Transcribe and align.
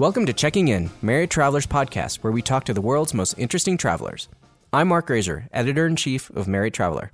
Welcome 0.00 0.24
to 0.24 0.32
Checking 0.32 0.68
In, 0.68 0.88
Marriott 1.02 1.28
Travelers 1.28 1.66
podcast, 1.66 2.22
where 2.22 2.32
we 2.32 2.40
talk 2.40 2.64
to 2.64 2.72
the 2.72 2.80
world's 2.80 3.12
most 3.12 3.34
interesting 3.36 3.76
travelers. 3.76 4.30
I'm 4.72 4.88
Mark 4.88 5.08
Grazer, 5.08 5.46
editor 5.52 5.86
in 5.86 5.94
chief 5.94 6.30
of 6.30 6.48
Marriott 6.48 6.72
Traveler. 6.72 7.10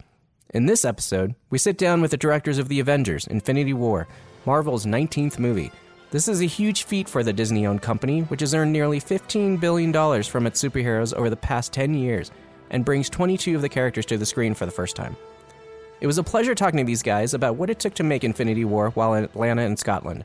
In 0.50 0.66
this 0.66 0.84
episode, 0.84 1.34
we 1.50 1.58
sit 1.58 1.78
down 1.78 2.00
with 2.00 2.12
the 2.12 2.16
directors 2.16 2.58
of 2.58 2.68
The 2.68 2.78
Avengers 2.78 3.26
Infinity 3.26 3.72
War, 3.72 4.06
Marvel's 4.44 4.86
19th 4.86 5.40
movie. 5.40 5.72
This 6.12 6.28
is 6.28 6.40
a 6.40 6.46
huge 6.46 6.84
feat 6.84 7.08
for 7.08 7.24
the 7.24 7.32
Disney 7.32 7.66
owned 7.66 7.82
company, 7.82 8.20
which 8.20 8.38
has 8.38 8.54
earned 8.54 8.72
nearly 8.72 9.00
$15 9.00 9.58
billion 9.58 9.92
from 10.22 10.46
its 10.46 10.62
superheroes 10.62 11.12
over 11.12 11.28
the 11.28 11.34
past 11.34 11.72
10 11.72 11.92
years 11.92 12.30
and 12.70 12.84
brings 12.84 13.10
22 13.10 13.56
of 13.56 13.62
the 13.62 13.68
characters 13.68 14.06
to 14.06 14.16
the 14.16 14.24
screen 14.24 14.54
for 14.54 14.64
the 14.64 14.70
first 14.70 14.94
time. 14.94 15.16
It 16.00 16.06
was 16.06 16.18
a 16.18 16.22
pleasure 16.22 16.54
talking 16.54 16.78
to 16.78 16.84
these 16.84 17.02
guys 17.02 17.34
about 17.34 17.56
what 17.56 17.68
it 17.68 17.80
took 17.80 17.94
to 17.94 18.04
make 18.04 18.22
Infinity 18.22 18.64
War 18.64 18.90
while 18.90 19.14
in 19.14 19.24
Atlanta 19.24 19.62
and 19.62 19.76
Scotland. 19.76 20.24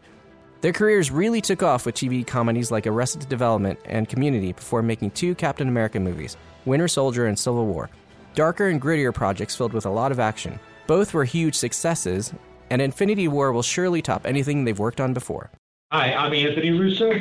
Their 0.62 0.74
careers 0.74 1.10
really 1.10 1.42
took 1.42 1.64
off 1.64 1.88
with 1.88 1.96
TV 1.96 2.26
comedies 2.26 2.70
like 2.70 2.86
Arrested 2.86 3.28
Development 3.28 3.80
and 3.86 4.08
Community 4.08 4.54
before 4.54 4.84
making 4.84 5.12
two 5.12 5.34
Captain 5.34 5.68
America 5.68 6.00
movies, 6.00 6.38
Winter 6.66 6.88
Soldier 6.88 7.26
and 7.26 7.38
Civil 7.38 7.66
War. 7.66 7.90
Darker 8.36 8.68
and 8.68 8.80
grittier 8.80 9.12
projects 9.12 9.55
filled 9.55 9.74
with 9.74 9.88
a 9.88 9.90
lot 9.90 10.12
of 10.12 10.20
action. 10.20 10.60
Both 10.86 11.16
were 11.16 11.26
huge 11.26 11.55
successes, 11.55 12.32
and 12.70 12.80
Infinity 12.80 13.28
War 13.28 13.52
will 13.52 13.64
surely 13.64 14.04
top 14.04 14.28
anything 14.28 14.64
they've 14.64 14.78
worked 14.78 15.02
on 15.02 15.14
before. 15.14 15.50
Hi, 15.92 16.14
I'm 16.14 16.32
Anthony 16.32 16.70
Russo. 16.70 17.12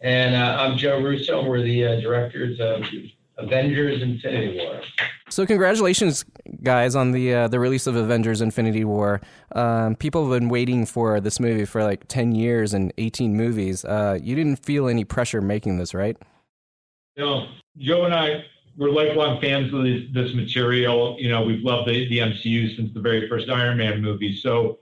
And 0.00 0.34
uh, 0.34 0.56
I'm 0.58 0.78
Joe 0.78 0.98
Russo. 1.02 1.44
We're 1.44 1.62
the 1.62 1.86
uh, 1.86 2.00
directors 2.00 2.58
of 2.60 2.82
Avengers 3.38 4.02
Infinity 4.02 4.58
War. 4.58 4.80
So, 5.28 5.44
congratulations, 5.44 6.24
guys, 6.62 6.94
on 6.94 7.12
the 7.12 7.34
uh, 7.34 7.48
the 7.48 7.60
release 7.60 7.86
of 7.86 7.96
Avengers: 7.96 8.40
Infinity 8.40 8.84
War. 8.84 9.20
Um, 9.52 9.96
people 9.96 10.28
have 10.28 10.40
been 10.40 10.48
waiting 10.48 10.86
for 10.86 11.20
this 11.20 11.38
movie 11.38 11.64
for 11.64 11.84
like 11.84 12.08
ten 12.08 12.34
years 12.34 12.74
and 12.74 12.92
eighteen 12.98 13.36
movies. 13.36 13.84
Uh, 13.84 14.18
you 14.22 14.34
didn't 14.34 14.64
feel 14.64 14.88
any 14.88 15.04
pressure 15.04 15.40
making 15.40 15.78
this, 15.78 15.94
right? 15.94 16.16
You 17.16 17.24
know, 17.24 17.48
Joe 17.78 18.04
and 18.04 18.14
I 18.14 18.44
we're 18.76 18.90
lifelong 18.90 19.40
fans 19.40 19.72
of 19.72 19.84
this, 19.84 20.02
this 20.12 20.34
material. 20.34 21.16
You 21.18 21.30
know, 21.30 21.42
we've 21.42 21.62
loved 21.62 21.88
the, 21.88 22.08
the 22.08 22.18
MCU 22.18 22.76
since 22.76 22.92
the 22.92 23.00
very 23.00 23.28
first 23.28 23.48
Iron 23.48 23.78
Man 23.78 24.02
movie. 24.02 24.38
So 24.38 24.80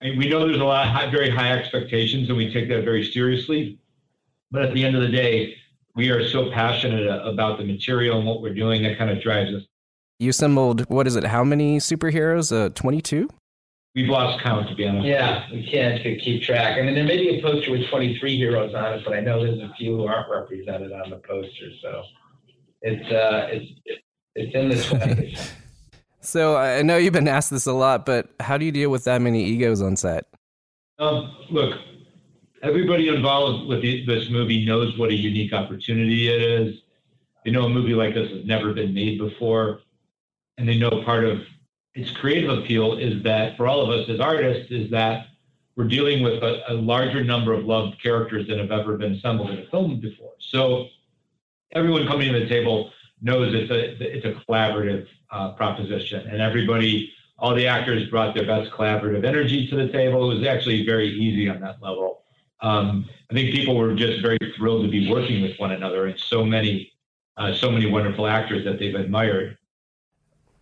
I 0.00 0.06
mean, 0.06 0.18
we 0.18 0.28
know 0.28 0.46
there's 0.46 0.60
a 0.60 0.64
lot 0.64 0.86
of 0.86 0.92
high, 0.92 1.10
very 1.10 1.30
high 1.30 1.52
expectations, 1.52 2.28
and 2.28 2.36
we 2.36 2.52
take 2.52 2.68
that 2.68 2.84
very 2.84 3.04
seriously. 3.04 3.78
But 4.50 4.62
at 4.62 4.74
the 4.74 4.84
end 4.84 4.96
of 4.96 5.02
the 5.02 5.08
day, 5.08 5.56
we 5.98 6.10
are 6.10 6.26
so 6.28 6.48
passionate 6.52 7.08
about 7.26 7.58
the 7.58 7.64
material 7.64 8.18
and 8.18 8.26
what 8.26 8.40
we're 8.40 8.54
doing 8.54 8.84
that 8.84 8.96
kind 8.96 9.10
of 9.10 9.20
drives 9.20 9.52
us. 9.52 9.62
You 10.20 10.30
assembled 10.30 10.88
what 10.88 11.06
is 11.08 11.16
it? 11.16 11.24
How 11.24 11.42
many 11.44 11.78
superheroes? 11.78 12.52
Uh, 12.56 12.70
twenty-two. 12.70 13.28
We've 13.94 14.08
lost 14.08 14.42
count, 14.42 14.68
to 14.68 14.76
be 14.76 14.86
honest. 14.86 15.06
Yeah, 15.06 15.50
we 15.50 15.68
can't 15.68 16.00
keep 16.02 16.42
track. 16.42 16.78
I 16.78 16.82
mean, 16.82 16.94
there 16.94 17.04
may 17.04 17.16
be 17.16 17.38
a 17.38 17.42
poster 17.42 17.72
with 17.72 17.88
23 17.88 18.36
heroes 18.36 18.72
on 18.72 18.92
it, 18.92 19.02
but 19.04 19.14
I 19.14 19.20
know 19.20 19.42
there's 19.42 19.58
a 19.58 19.72
few 19.76 19.96
who 19.96 20.06
aren't 20.06 20.30
represented 20.30 20.92
on 20.92 21.10
the 21.10 21.16
poster. 21.16 21.70
So 21.82 22.04
it's 22.82 23.10
uh, 23.10 23.48
it's 23.50 23.98
it's 24.36 24.54
in 24.54 24.68
the 24.68 24.74
20s. 24.76 25.50
so 26.20 26.56
I 26.56 26.82
know 26.82 26.96
you've 26.96 27.12
been 27.12 27.26
asked 27.26 27.50
this 27.50 27.66
a 27.66 27.72
lot, 27.72 28.06
but 28.06 28.28
how 28.38 28.56
do 28.56 28.64
you 28.64 28.72
deal 28.72 28.90
with 28.90 29.02
that 29.04 29.20
many 29.20 29.44
egos 29.44 29.82
on 29.82 29.96
set? 29.96 30.26
Um, 31.00 31.34
look, 31.50 31.74
everybody 32.62 33.08
involved 33.08 33.68
with 33.68 33.82
the, 33.82 34.04
this 34.04 34.30
movie 34.30 34.64
knows 34.64 34.96
what 34.98 35.10
a 35.10 35.14
unique 35.14 35.52
opportunity 35.52 36.28
it 36.28 36.42
is. 36.42 36.80
They 37.44 37.50
know 37.50 37.64
a 37.64 37.68
movie 37.68 37.94
like 37.94 38.14
this 38.14 38.30
has 38.30 38.44
never 38.44 38.72
been 38.72 38.92
made 38.92 39.18
before, 39.18 39.80
and 40.56 40.68
they 40.68 40.78
know 40.78 41.02
part 41.04 41.24
of 41.24 41.42
its 41.94 42.10
creative 42.10 42.50
appeal 42.50 42.98
is 42.98 43.22
that 43.24 43.56
for 43.56 43.66
all 43.66 43.80
of 43.80 43.90
us 43.90 44.08
as 44.08 44.20
artists 44.20 44.70
is 44.70 44.90
that 44.90 45.26
we're 45.76 45.88
dealing 45.88 46.22
with 46.22 46.42
a, 46.42 46.72
a 46.72 46.74
larger 46.74 47.22
number 47.22 47.52
of 47.52 47.64
loved 47.64 48.02
characters 48.02 48.48
than 48.48 48.58
have 48.58 48.72
ever 48.72 48.96
been 48.96 49.12
assembled 49.12 49.50
in 49.50 49.60
a 49.60 49.66
film 49.66 50.00
before. 50.00 50.32
So 50.40 50.88
everyone 51.72 52.06
coming 52.06 52.32
to 52.32 52.40
the 52.40 52.48
table 52.48 52.90
knows 53.22 53.54
it's 53.54 53.70
a 53.70 54.16
it's 54.16 54.26
a 54.26 54.32
collaborative 54.44 55.06
uh, 55.30 55.52
proposition, 55.52 56.26
and 56.28 56.40
everybody, 56.40 57.12
all 57.38 57.54
the 57.54 57.66
actors 57.66 58.08
brought 58.10 58.34
their 58.34 58.46
best 58.46 58.72
collaborative 58.72 59.24
energy 59.24 59.68
to 59.68 59.76
the 59.76 59.88
table. 59.88 60.30
It 60.30 60.38
was 60.38 60.46
actually 60.46 60.84
very 60.84 61.08
easy 61.08 61.48
on 61.48 61.60
that 61.60 61.80
level. 61.82 62.17
Um, 62.60 63.08
I 63.30 63.34
think 63.34 63.50
people 63.50 63.76
were 63.76 63.94
just 63.94 64.22
very 64.22 64.38
thrilled 64.56 64.84
to 64.84 64.90
be 64.90 65.10
working 65.10 65.42
with 65.42 65.58
one 65.58 65.72
another, 65.72 66.06
and 66.06 66.18
so 66.18 66.44
many, 66.44 66.92
uh, 67.36 67.52
so 67.54 67.70
many 67.70 67.86
wonderful 67.86 68.26
actors 68.26 68.64
that 68.64 68.78
they've 68.78 68.94
admired. 68.94 69.56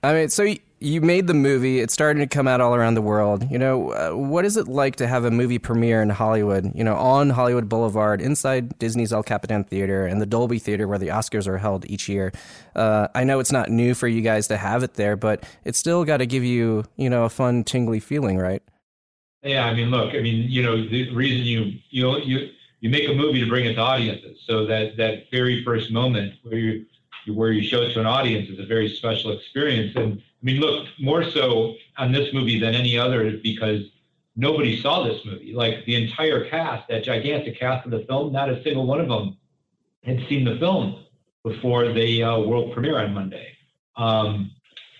I 0.02 0.12
mean, 0.12 0.28
so 0.28 0.54
you 0.78 1.00
made 1.00 1.26
the 1.26 1.34
movie. 1.34 1.80
It's 1.80 1.94
starting 1.94 2.20
to 2.20 2.26
come 2.26 2.46
out 2.46 2.60
all 2.60 2.74
around 2.74 2.94
the 2.94 3.02
world. 3.02 3.50
You 3.50 3.58
know, 3.58 3.92
uh, 3.92 4.10
what 4.10 4.44
is 4.44 4.56
it 4.56 4.68
like 4.68 4.96
to 4.96 5.06
have 5.06 5.24
a 5.24 5.30
movie 5.30 5.58
premiere 5.58 6.02
in 6.02 6.10
Hollywood? 6.10 6.70
You 6.74 6.84
know, 6.84 6.94
on 6.96 7.30
Hollywood 7.30 7.68
Boulevard, 7.68 8.20
inside 8.20 8.78
Disney's 8.78 9.12
El 9.12 9.22
Capitan 9.22 9.64
Theater 9.64 10.06
and 10.06 10.20
the 10.20 10.26
Dolby 10.26 10.58
Theater, 10.58 10.86
where 10.86 10.98
the 10.98 11.08
Oscars 11.08 11.46
are 11.46 11.58
held 11.58 11.88
each 11.88 12.08
year. 12.08 12.32
Uh, 12.74 13.08
I 13.14 13.24
know 13.24 13.40
it's 13.40 13.52
not 13.52 13.70
new 13.70 13.94
for 13.94 14.06
you 14.06 14.20
guys 14.20 14.48
to 14.48 14.56
have 14.58 14.82
it 14.82 14.94
there, 14.94 15.16
but 15.16 15.44
it's 15.64 15.78
still 15.78 16.04
got 16.04 16.18
to 16.18 16.26
give 16.26 16.44
you, 16.44 16.84
you 16.96 17.08
know, 17.08 17.24
a 17.24 17.30
fun, 17.30 17.64
tingly 17.64 17.98
feeling, 17.98 18.36
right? 18.36 18.62
Yeah, 19.46 19.64
I 19.64 19.74
mean, 19.74 19.90
look, 19.90 20.12
I 20.12 20.20
mean, 20.20 20.50
you 20.50 20.60
know, 20.62 20.76
the 20.76 21.14
reason 21.14 21.46
you 21.46 21.78
you 21.90 22.18
you 22.18 22.50
you 22.80 22.90
make 22.90 23.08
a 23.08 23.14
movie 23.14 23.38
to 23.40 23.48
bring 23.48 23.64
it 23.64 23.74
to 23.74 23.80
audiences, 23.80 24.40
so 24.44 24.66
that 24.66 24.96
that 24.96 25.30
very 25.30 25.62
first 25.62 25.92
moment 25.92 26.34
where 26.42 26.58
you 26.58 26.86
where 27.28 27.52
you 27.52 27.62
show 27.62 27.82
it 27.82 27.92
to 27.94 28.00
an 28.00 28.06
audience 28.06 28.48
is 28.50 28.58
a 28.58 28.66
very 28.66 28.88
special 28.88 29.30
experience. 29.30 29.94
And 29.94 30.18
I 30.18 30.42
mean, 30.42 30.60
look, 30.60 30.86
more 30.98 31.30
so 31.30 31.74
on 31.96 32.10
this 32.10 32.34
movie 32.34 32.58
than 32.58 32.74
any 32.74 32.98
other 32.98 33.38
because 33.40 33.82
nobody 34.34 34.80
saw 34.80 35.04
this 35.04 35.24
movie. 35.24 35.52
Like 35.52 35.84
the 35.86 35.94
entire 35.94 36.48
cast, 36.48 36.88
that 36.88 37.04
gigantic 37.04 37.58
cast 37.58 37.84
of 37.84 37.92
the 37.92 38.00
film, 38.00 38.32
not 38.32 38.50
a 38.50 38.60
single 38.64 38.84
one 38.84 39.00
of 39.00 39.08
them 39.08 39.36
had 40.02 40.26
seen 40.28 40.44
the 40.44 40.56
film 40.58 41.04
before 41.44 41.92
the 41.92 42.22
uh, 42.22 42.40
world 42.40 42.72
premiere 42.72 42.98
on 42.98 43.14
Monday. 43.14 43.56
Um, 43.96 44.50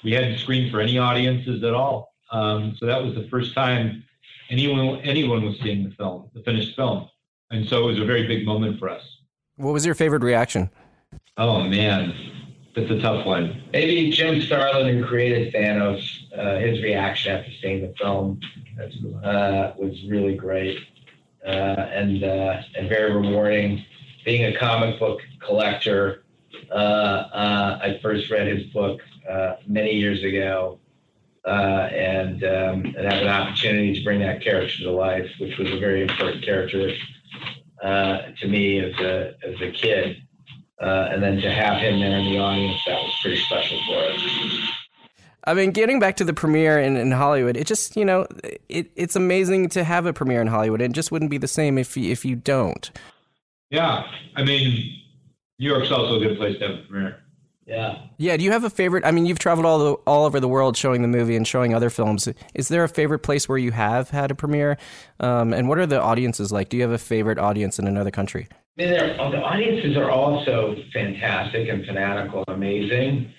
we 0.05 0.13
hadn't 0.13 0.39
screened 0.39 0.71
for 0.71 0.81
any 0.81 0.99
audiences 0.99 1.65
at 1.65 1.75
all. 1.75 2.15
Um, 2.31 2.77
so 2.79 2.87
that 2.87 3.03
was 3.03 3.15
the 3.15 3.29
first 3.29 3.55
time 3.55 4.05
anyone 4.51 5.01
anyone 5.01 5.45
was 5.45 5.59
seeing 5.63 5.85
the 5.85 5.95
film, 5.95 6.31
the 6.35 6.43
finished 6.43 6.77
film, 6.77 7.09
and 7.51 7.67
so 7.69 7.85
it 7.85 7.93
was 7.93 7.99
a 8.01 8.05
very 8.05 8.27
big 8.27 8.45
moment 8.45 8.79
for 8.79 8.89
us. 8.89 9.03
What 9.57 9.73
was 9.73 9.87
your 9.87 9.95
favorite 9.95 10.23
reaction? 10.23 10.71
Oh 11.37 11.63
man, 11.63 12.15
that's 12.75 12.91
a 12.91 13.01
tough 13.01 13.27
one. 13.27 13.63
Maybe 13.73 14.11
Jim 14.11 14.41
Starlin, 14.43 14.99
who 14.99 15.07
created 15.07 15.55
Thanos, 15.55 16.03
uh, 16.37 16.59
his 16.59 16.83
reaction 16.83 17.37
after 17.37 17.51
seeing 17.63 17.83
the 17.83 17.95
film 17.99 18.41
uh, 19.25 19.73
was 19.79 19.97
really 20.09 20.35
great 20.35 20.79
uh, 21.47 21.51
and 21.51 22.23
uh, 22.25 22.63
and 22.77 22.89
very 22.89 23.13
rewarding. 23.13 23.85
Being 24.25 24.53
a 24.53 24.59
comic 24.59 24.99
book 24.99 25.21
collector, 25.41 26.25
uh, 26.71 26.75
uh, 26.75 27.79
I 27.81 28.01
first 28.03 28.29
read 28.31 28.49
his 28.49 28.67
book 28.73 29.01
many 29.67 29.93
years 29.93 30.23
ago. 30.25 30.81
And 31.47 32.43
um, 32.45 32.85
and 32.97 33.13
have 33.13 33.23
an 33.23 33.29
opportunity 33.29 33.95
to 33.95 34.05
bring 34.05 34.21
that 34.21 34.43
character 34.43 34.79
to 34.79 34.91
life, 34.91 35.31
which 35.39 35.57
was 35.59 35.71
a 35.71 35.79
very 35.79 36.03
important 36.03 36.45
character 36.45 36.93
to 37.83 38.49
me 38.49 38.81
as 38.81 38.95
a 39.01 39.35
as 39.45 39.61
a 39.61 39.71
kid. 39.71 40.17
Uh, 40.81 41.09
and 41.11 41.23
then 41.23 41.41
to 41.41 41.51
have 41.51 41.79
him 41.81 41.99
there 42.01 42.19
in 42.19 42.25
the 42.27 42.39
audience, 42.39 42.79
that 42.87 43.03
was 43.03 43.15
pretty 43.23 43.39
special 43.39 43.79
for 43.87 43.97
us. 43.97 44.71
I 45.45 45.55
mean, 45.55 45.71
getting 45.71 45.99
back 45.99 46.17
to 46.17 46.25
the 46.25 46.35
premiere 46.35 46.79
in, 46.79 46.97
in 46.97 47.13
Hollywood, 47.13 47.57
it 47.57 47.67
just 47.67 47.97
you 47.97 48.05
know, 48.05 48.27
it, 48.69 48.91
it's 48.97 49.17
amazing 49.17 49.69
to 49.71 49.85
have 49.85 50.05
a 50.05 50.13
premiere 50.13 50.41
in 50.41 50.49
Hollywood. 50.49 50.83
It 50.83 50.93
just 50.93 51.11
wouldn't 51.11 51.31
be 51.31 51.39
the 51.39 51.49
same 51.49 51.79
if 51.79 51.97
you, 51.97 52.11
if 52.11 52.25
you 52.25 52.37
don't. 52.37 52.91
Yeah, 53.71 54.05
I 54.35 54.45
mean, 54.45 55.01
New 55.59 55.69
York's 55.69 55.91
also 55.91 56.17
a 56.17 56.19
good 56.19 56.37
place 56.37 56.59
to 56.59 56.69
have 56.69 56.79
a 56.79 56.83
premiere. 56.83 57.23
Yeah. 57.67 57.99
Yeah. 58.17 58.37
Do 58.37 58.45
you 58.45 58.53
have 58.53 58.63
a 58.63 58.71
favorite? 58.71 59.05
I 59.05 59.11
mean, 59.11 59.27
you've 59.27 59.41
traveled 59.41 59.67
all 59.67 59.79
the, 59.79 59.93
all 60.07 60.25
over 60.25 60.39
the 60.39 60.49
world 60.49 60.77
showing 60.77 61.03
the 61.03 61.09
movie 61.09 61.35
and 61.35 61.47
showing 61.47 61.75
other 61.75 61.91
films. 61.91 62.29
Is 62.55 62.69
there 62.69 62.85
a 62.85 62.89
favorite 62.89 63.21
place 63.21 63.49
where 63.49 63.59
you 63.59 63.73
have 63.73 64.11
had 64.11 64.31
a 64.31 64.35
premiere? 64.37 64.79
Um, 65.19 65.53
and 65.53 65.69
what 65.69 65.79
are 65.79 65.87
the 65.87 66.01
audiences 66.01 66.53
like? 66.53 66.69
Do 66.69 66.77
you 66.77 66.85
have 66.85 66.93
a 66.93 66.99
favorite 66.99 67.39
audience 67.39 67.79
in 67.79 67.89
another 67.89 68.13
country? 68.13 68.47
I 68.79 68.83
mean, 68.83 68.91
the 68.93 69.43
audiences 69.43 69.97
are 69.97 70.11
also 70.11 70.77
fantastic 70.93 71.69
and 71.69 71.85
fanatical, 71.85 72.45
amazing. 72.47 73.33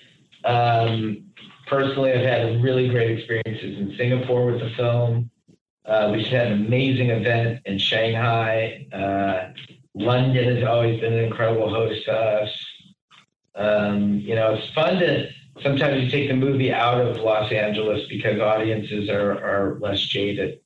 Um, 0.44 1.24
personally, 1.66 2.12
I've 2.12 2.26
had 2.26 2.62
really 2.62 2.88
great 2.88 3.18
experiences 3.18 3.78
in 3.78 3.94
Singapore 3.96 4.52
with 4.52 4.60
the 4.60 4.70
film. 4.76 5.30
Uh, 5.86 6.10
we 6.12 6.18
just 6.18 6.32
had 6.32 6.48
an 6.48 6.66
amazing 6.66 7.10
event 7.10 7.60
in 7.64 7.78
Shanghai. 7.78 8.86
Uh, 8.92 9.52
London 9.94 10.56
has 10.56 10.64
always 10.64 11.00
been 11.00 11.14
an 11.14 11.24
incredible 11.24 11.70
host 11.70 12.04
to 12.04 12.12
us. 12.12 12.50
Um, 13.58 14.20
you 14.20 14.34
know, 14.36 14.54
it's 14.54 14.72
fun 14.72 15.00
to 15.00 15.28
sometimes 15.62 16.02
you 16.02 16.10
take 16.10 16.28
the 16.28 16.36
movie 16.36 16.72
out 16.72 17.00
of 17.00 17.16
Los 17.18 17.50
Angeles 17.50 18.06
because 18.08 18.40
audiences 18.40 19.10
are, 19.10 19.32
are 19.32 19.78
less 19.80 20.00
jaded. 20.00 20.60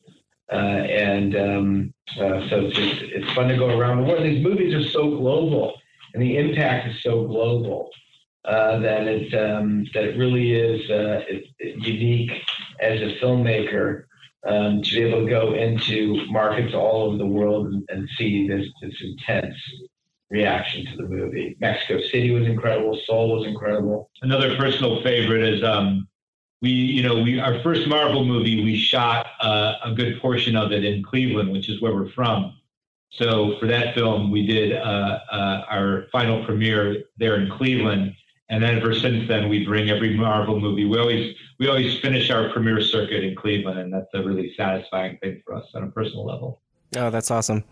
Uh, 0.53 0.57
and 0.57 1.35
um, 1.35 1.95
uh, 2.19 2.47
so 2.49 2.67
it's 2.67 2.77
just, 2.77 3.03
it's 3.03 3.33
fun 3.33 3.49
to 3.49 3.57
go 3.57 3.79
around 3.79 3.97
the 3.97 4.03
world. 4.03 4.23
These 4.23 4.45
movies 4.45 4.75
are 4.75 4.87
so 4.91 5.09
global, 5.17 5.81
and 6.13 6.23
the 6.23 6.37
impact 6.37 6.89
is 6.89 7.03
so 7.03 7.27
global 7.27 7.89
uh, 8.45 8.79
that 8.81 9.07
it 9.07 9.33
um, 9.35 9.87
that 9.95 10.05
it 10.05 10.19
really 10.19 10.53
is 10.53 10.91
uh, 10.91 11.25
it, 11.27 11.45
it 11.59 11.87
unique 11.87 12.33
as 12.81 13.01
a 13.01 13.17
filmmaker 13.19 14.05
um, 14.47 14.83
to 14.83 14.95
be 14.95 15.03
able 15.03 15.25
to 15.25 15.31
go 15.31 15.55
into 15.55 16.27
markets 16.27 16.75
all 16.75 17.05
over 17.05 17.17
the 17.17 17.25
world 17.25 17.69
and, 17.69 17.85
and 17.89 18.09
see 18.19 18.47
this 18.47 18.67
this 18.83 18.95
intense 19.01 19.57
reaction 20.33 20.87
to 20.87 20.97
the 20.97 21.03
movie. 21.03 21.57
Mexico 21.61 22.01
City 22.01 22.31
was 22.31 22.47
incredible. 22.47 22.99
Seoul 23.07 23.39
was 23.39 23.47
incredible. 23.47 24.11
Another 24.23 24.57
personal 24.57 25.03
favorite 25.03 25.43
is 25.43 25.63
um, 25.63 26.09
we, 26.63 26.71
you 26.71 27.03
know, 27.03 27.23
we 27.23 27.39
our 27.39 27.63
first 27.63 27.87
Marvel 27.87 28.25
movie. 28.25 28.65
We 28.65 28.77
shot 28.79 29.27
uh, 29.41 29.75
a 29.85 29.93
good 29.93 30.21
portion 30.21 30.57
of 30.57 30.73
it 30.73 30.85
in 30.85 31.03
Cleveland, 31.03 31.53
which 31.53 31.69
is 31.69 31.83
where 31.83 31.95
we're 31.95 32.11
from. 32.11 32.57
So 33.11 33.59
for 33.61 33.67
that 33.67 33.95
film, 33.95 34.31
we 34.31 34.47
did 34.47 34.73
uh, 34.73 35.19
uh, 35.31 35.65
our 35.69 36.07
final 36.11 36.45
premiere 36.47 37.05
there 37.19 37.39
in 37.39 37.51
Cleveland, 37.51 38.15
and 38.49 38.63
then 38.63 38.79
ever 38.79 38.95
since 38.95 39.29
then, 39.29 39.51
we 39.51 39.67
bring 39.67 39.91
every 39.91 40.17
Marvel 40.17 40.59
movie. 40.59 40.87
We 40.87 40.99
always 40.99 41.37
we 41.59 41.69
always 41.69 41.99
finish 42.01 42.31
our 42.31 42.49
premiere 42.51 42.81
circuit 42.81 43.23
in 43.23 43.37
Cleveland, 43.37 43.79
and 43.79 43.93
that's 43.93 44.09
a 44.15 44.23
really 44.23 44.55
satisfying 44.57 45.19
thing 45.19 45.43
for 45.45 45.57
us 45.57 45.67
on 45.75 45.85
a 45.85 45.91
personal 45.91 46.25
level. 46.25 46.63
Oh, 46.97 47.11
that's 47.11 47.31
awesome. 47.31 47.65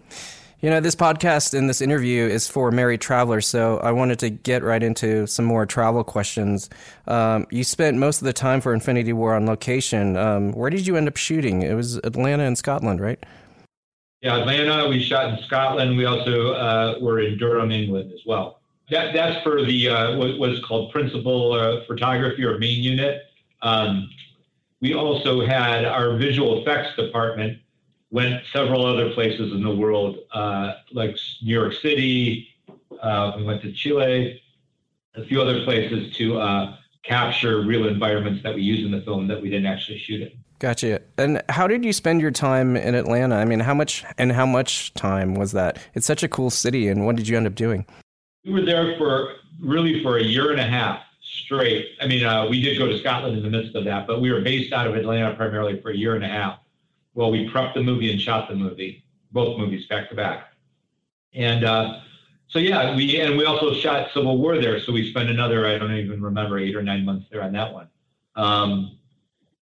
You 0.63 0.69
know, 0.69 0.79
this 0.81 0.95
podcast 0.95 1.57
and 1.57 1.71
this 1.71 1.81
interview 1.81 2.27
is 2.27 2.47
for 2.47 2.71
Marriott 2.71 3.01
Travelers, 3.01 3.47
so 3.47 3.79
I 3.79 3.93
wanted 3.93 4.19
to 4.19 4.29
get 4.29 4.63
right 4.63 4.83
into 4.83 5.27
some 5.27 5.47
more 5.47 5.65
travel 5.65 6.05
questions. 6.05 6.69
Um, 7.07 7.47
you 7.51 7.65
spent 7.65 7.97
most 7.97 8.21
of 8.21 8.27
the 8.27 8.35
time 8.35 8.61
for 8.61 8.75
Infinity 8.75 9.15
War 9.15 9.35
on 9.35 9.47
location. 9.47 10.19
Um, 10.19 10.53
where 10.53 10.69
did 10.69 10.87
you 10.87 10.97
end 10.97 11.09
up 11.09 11.17
shooting? 11.17 11.63
It 11.63 11.73
was 11.73 11.97
Atlanta 12.05 12.43
and 12.43 12.59
Scotland, 12.59 13.01
right? 13.01 13.19
Yeah, 14.21 14.37
Atlanta. 14.37 14.87
We 14.87 15.03
shot 15.03 15.31
in 15.31 15.43
Scotland. 15.47 15.97
We 15.97 16.05
also 16.05 16.53
uh, 16.53 16.99
were 17.01 17.21
in 17.21 17.39
Durham, 17.39 17.71
England, 17.71 18.13
as 18.13 18.21
well. 18.27 18.61
That, 18.91 19.15
that's 19.15 19.43
for 19.43 19.65
the 19.65 19.89
uh, 19.89 20.19
what, 20.19 20.39
what's 20.39 20.63
called 20.67 20.93
principal 20.93 21.55
uh, 21.55 21.87
photography 21.87 22.45
or 22.45 22.59
main 22.59 22.83
unit. 22.83 23.23
Um, 23.63 24.11
we 24.83 24.93
also 24.93 25.41
had 25.47 25.87
our 25.87 26.19
visual 26.19 26.61
effects 26.61 26.95
department 26.97 27.61
went 28.11 28.43
several 28.53 28.85
other 28.85 29.13
places 29.13 29.53
in 29.53 29.63
the 29.63 29.75
world, 29.75 30.19
uh, 30.33 30.75
like 30.93 31.17
New 31.43 31.55
York 31.55 31.75
City. 31.75 32.49
Uh, 33.01 33.33
we 33.37 33.45
went 33.45 33.63
to 33.63 33.73
Chile, 33.73 34.43
a 35.15 35.25
few 35.25 35.41
other 35.41 35.65
places 35.65 36.15
to 36.17 36.39
uh, 36.39 36.77
capture 37.03 37.63
real 37.63 37.87
environments 37.87 38.43
that 38.43 38.55
we 38.55 38.63
use 38.63 38.85
in 38.85 38.91
the 38.91 39.01
film 39.03 39.29
that 39.29 39.41
we 39.41 39.49
didn't 39.49 39.67
actually 39.67 39.99
shoot 39.99 40.23
in. 40.23 40.33
Gotcha. 40.59 41.01
And 41.17 41.43
how 41.49 41.67
did 41.67 41.85
you 41.85 41.93
spend 41.93 42.21
your 42.21 42.31
time 42.31 42.77
in 42.77 42.95
Atlanta? 42.95 43.37
I 43.37 43.47
mean, 43.47 43.61
how 43.61 43.73
much 43.73 44.05
and 44.19 44.31
how 44.31 44.45
much 44.45 44.93
time 44.93 45.35
was 45.35 45.53
that? 45.53 45.79
It's 45.95 46.07
such 46.07 46.23
a 46.23 46.29
cool 46.29 46.51
city. 46.51 46.89
And 46.89 47.07
what 47.07 47.17
did 47.17 47.27
you 47.27 47.37
end 47.37 47.47
up 47.47 47.55
doing? 47.55 47.87
We 48.45 48.53
were 48.53 48.65
there 48.65 48.99
for 48.99 49.37
really 49.63 50.03
for 50.03 50.19
a 50.19 50.23
year 50.23 50.51
and 50.51 50.61
a 50.61 50.67
half 50.67 51.01
straight. 51.23 51.93
I 52.03 52.07
mean, 52.07 52.25
uh, 52.25 52.47
we 52.47 52.61
did 52.61 52.77
go 52.77 52.87
to 52.87 52.99
Scotland 52.99 53.39
in 53.39 53.43
the 53.43 53.49
midst 53.49 53.75
of 53.75 53.85
that, 53.85 54.07
but 54.07 54.21
we 54.21 54.31
were 54.31 54.43
based 54.43 54.73
out 54.75 54.87
of 54.87 54.97
Atlanta 54.97 55.35
primarily 55.35 55.81
for 55.81 55.91
a 55.91 55.97
year 55.97 56.15
and 56.15 56.25
a 56.25 56.29
half 56.29 56.59
well, 57.15 57.31
we 57.31 57.49
prepped 57.49 57.75
the 57.75 57.83
movie 57.83 58.11
and 58.11 58.21
shot 58.21 58.49
the 58.49 58.55
movie, 58.55 59.05
both 59.33 59.59
movies 59.59 59.87
back 59.87 60.09
to 60.11 60.15
back. 60.15 60.49
And 61.35 61.65
uh, 61.65 62.01
so 62.49 62.59
yeah, 62.59 62.95
we 62.97 63.21
and 63.21 63.37
we 63.37 63.45
also 63.45 63.75
shot 63.75 64.11
Civil 64.13 64.39
War 64.39 64.61
there. 64.61 64.81
So 64.81 64.93
we 64.93 65.11
spent 65.11 65.31
another 65.31 65.67
I 65.67 65.79
don't 65.79 65.93
even 65.93 66.23
remember 66.23 66.59
eight 66.59 66.75
or 66.75 66.83
nine 66.83 67.05
months 67.05 67.27
there 67.31 67.43
on 67.43 67.53
that 67.53 67.73
one. 67.73 67.89
Um, 68.37 68.99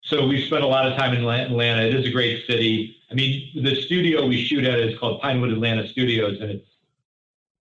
so 0.02 0.26
we 0.26 0.44
spent 0.46 0.64
a 0.64 0.66
lot 0.66 0.90
of 0.90 0.96
time 0.96 1.14
in 1.14 1.24
Atlanta. 1.24 1.82
It 1.82 1.94
is 1.94 2.06
a 2.06 2.10
great 2.10 2.44
city. 2.46 2.96
I 3.10 3.14
mean, 3.14 3.62
the 3.62 3.76
studio 3.82 4.26
we 4.26 4.44
shoot 4.44 4.64
at 4.64 4.80
is 4.80 4.98
called 4.98 5.20
Pinewood 5.20 5.50
Atlanta 5.50 5.86
Studios, 5.88 6.40
and 6.40 6.50
it's. 6.50 6.66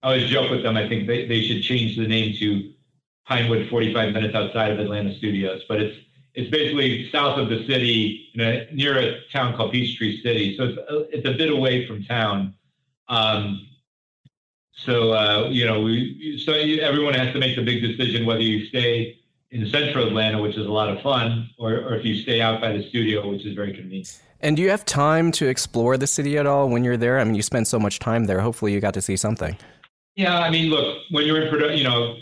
I 0.03 0.07
always 0.07 0.29
joke 0.31 0.49
with 0.49 0.63
them. 0.63 0.75
I 0.77 0.89
think 0.89 1.05
they, 1.05 1.27
they 1.27 1.43
should 1.43 1.61
change 1.61 1.95
the 1.95 2.07
name 2.07 2.35
to 2.39 2.73
Pinewood 3.27 3.69
45 3.69 4.13
minutes 4.13 4.33
outside 4.33 4.71
of 4.71 4.79
Atlanta 4.79 5.15
Studios, 5.15 5.61
but 5.69 5.79
it's 5.79 5.95
it's 6.33 6.49
basically 6.49 7.09
south 7.11 7.37
of 7.37 7.49
the 7.49 7.65
city, 7.67 8.29
near 8.35 8.97
a 8.97 9.21
town 9.31 9.55
called 9.55 9.71
Peachtree 9.71 10.21
City. 10.21 10.55
So 10.57 10.65
it's 10.65 10.77
a, 10.77 11.17
it's 11.17 11.27
a 11.27 11.33
bit 11.33 11.51
away 11.51 11.87
from 11.87 12.03
town. 12.03 12.53
Um, 13.07 13.67
so 14.73 15.11
uh, 15.11 15.49
you 15.49 15.65
know, 15.65 15.81
we 15.81 16.41
so 16.45 16.53
everyone 16.53 17.13
has 17.13 17.33
to 17.33 17.39
make 17.39 17.55
the 17.55 17.63
big 17.63 17.81
decision 17.81 18.25
whether 18.25 18.41
you 18.41 18.65
stay 18.67 19.19
in 19.51 19.67
central 19.69 20.07
Atlanta, 20.07 20.41
which 20.41 20.55
is 20.55 20.65
a 20.65 20.71
lot 20.71 20.89
of 20.89 21.01
fun, 21.01 21.49
or, 21.57 21.73
or 21.73 21.95
if 21.95 22.05
you 22.05 22.15
stay 22.15 22.41
out 22.41 22.61
by 22.61 22.71
the 22.71 22.87
studio, 22.87 23.29
which 23.29 23.45
is 23.45 23.53
very 23.53 23.73
convenient. 23.73 24.21
And 24.39 24.55
do 24.55 24.63
you 24.63 24.69
have 24.69 24.85
time 24.85 25.31
to 25.33 25.47
explore 25.47 25.97
the 25.97 26.07
city 26.07 26.37
at 26.37 26.47
all 26.47 26.69
when 26.69 26.83
you're 26.83 26.97
there? 26.97 27.19
I 27.19 27.23
mean, 27.23 27.35
you 27.35 27.43
spend 27.43 27.67
so 27.67 27.77
much 27.77 27.99
time 27.99 28.25
there. 28.25 28.39
Hopefully, 28.39 28.73
you 28.73 28.79
got 28.79 28.93
to 28.95 29.01
see 29.01 29.17
something. 29.17 29.55
Yeah, 30.15 30.39
I 30.39 30.49
mean, 30.49 30.69
look, 30.69 30.97
when 31.11 31.25
you're 31.25 31.41
in 31.41 31.49
production, 31.49 31.77
you 31.77 31.83
know, 31.83 32.15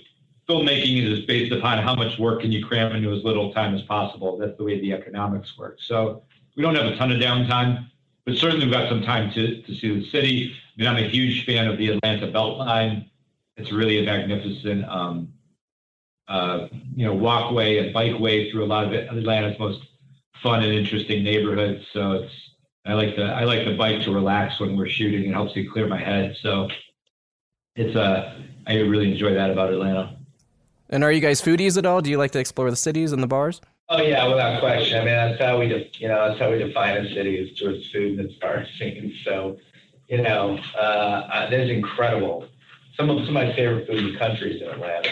filmmaking 0.49 1.05
is 1.05 1.25
based 1.25 1.53
upon 1.53 1.77
how 1.77 1.93
much 1.93 2.17
work 2.17 2.41
can 2.41 2.51
you 2.51 2.65
cram 2.65 2.95
into 2.95 3.11
as 3.13 3.23
little 3.23 3.53
time 3.53 3.75
as 3.75 3.83
possible. 3.83 4.37
That's 4.37 4.57
the 4.57 4.63
way 4.63 4.81
the 4.81 4.93
economics 4.93 5.55
work. 5.57 5.77
So 5.79 6.23
we 6.57 6.63
don't 6.63 6.75
have 6.75 6.87
a 6.87 6.95
ton 6.95 7.11
of 7.11 7.19
downtime, 7.19 7.87
but 8.25 8.35
certainly 8.35 8.65
we've 8.65 8.73
got 8.73 8.89
some 8.89 9.03
time 9.03 9.31
to, 9.33 9.61
to 9.61 9.75
see 9.75 9.99
the 9.99 10.09
city. 10.09 10.53
I 10.53 10.81
mean, 10.81 10.87
I'm 10.87 10.97
a 10.97 11.07
huge 11.07 11.45
fan 11.45 11.67
of 11.67 11.77
the 11.77 11.89
Atlanta 11.89 12.27
Beltline. 12.27 13.09
It's 13.57 13.71
really 13.71 13.99
a 13.99 14.03
magnificent, 14.03 14.85
um, 14.85 15.33
uh, 16.27 16.67
you 16.95 17.05
know, 17.05 17.13
walkway 17.13 17.77
and 17.77 17.93
bikeway 17.93 18.51
through 18.51 18.63
a 18.63 18.67
lot 18.67 18.85
of 18.85 18.93
Atlanta's 18.93 19.59
most 19.59 19.81
fun 20.41 20.63
and 20.63 20.73
interesting 20.73 21.23
neighborhoods. 21.23 21.85
So 21.93 22.13
it's 22.13 22.33
I 22.85 22.93
like 22.93 23.15
the 23.15 23.25
I 23.25 23.43
like 23.43 23.65
the 23.65 23.75
bike 23.75 24.01
to 24.03 24.13
relax 24.13 24.59
when 24.59 24.77
we're 24.77 24.87
shooting. 24.87 25.29
It 25.29 25.33
helps 25.33 25.55
me 25.55 25.67
clear 25.67 25.87
my 25.87 25.99
head. 25.99 26.35
So 26.41 26.69
it's 27.75 27.95
a 27.95 28.01
uh, 28.01 28.33
I 28.65 28.75
really 28.79 29.11
enjoy 29.11 29.33
that 29.33 29.51
about 29.51 29.73
Atlanta. 29.73 30.18
And 30.89 31.03
are 31.03 31.11
you 31.11 31.21
guys 31.21 31.41
foodies 31.41 31.77
at 31.77 31.85
all? 31.85 32.01
Do 32.01 32.09
you 32.09 32.17
like 32.17 32.31
to 32.31 32.39
explore 32.39 32.69
the 32.69 32.75
cities 32.75 33.11
and 33.11 33.21
the 33.21 33.27
bars? 33.27 33.61
Oh 33.89 34.01
yeah, 34.01 34.27
without 34.27 34.59
question. 34.59 35.01
I 35.01 35.05
mean, 35.05 35.13
that's 35.13 35.41
how 35.41 35.59
we, 35.59 35.67
de- 35.67 35.89
you 35.93 36.07
know, 36.07 36.27
that's 36.27 36.39
how 36.39 36.51
we 36.51 36.59
define 36.59 36.97
a 36.97 37.13
city 37.13 37.37
is 37.37 37.57
towards 37.57 37.89
food 37.91 38.19
and 38.19 38.29
its 38.29 38.39
bar 38.39 38.65
scenes. 38.77 39.13
So, 39.23 39.57
you 40.07 40.21
know, 40.21 40.59
uh, 40.75 40.79
uh, 40.79 41.49
there's 41.49 41.69
incredible. 41.69 42.47
Some 42.95 43.09
of 43.09 43.17
some 43.25 43.35
of 43.37 43.47
my 43.47 43.55
favorite 43.55 43.87
food 43.87 43.97
in 43.97 44.13
the 44.13 44.19
country 44.19 44.55
is 44.55 44.61
in 44.61 44.67
Atlanta. 44.67 45.09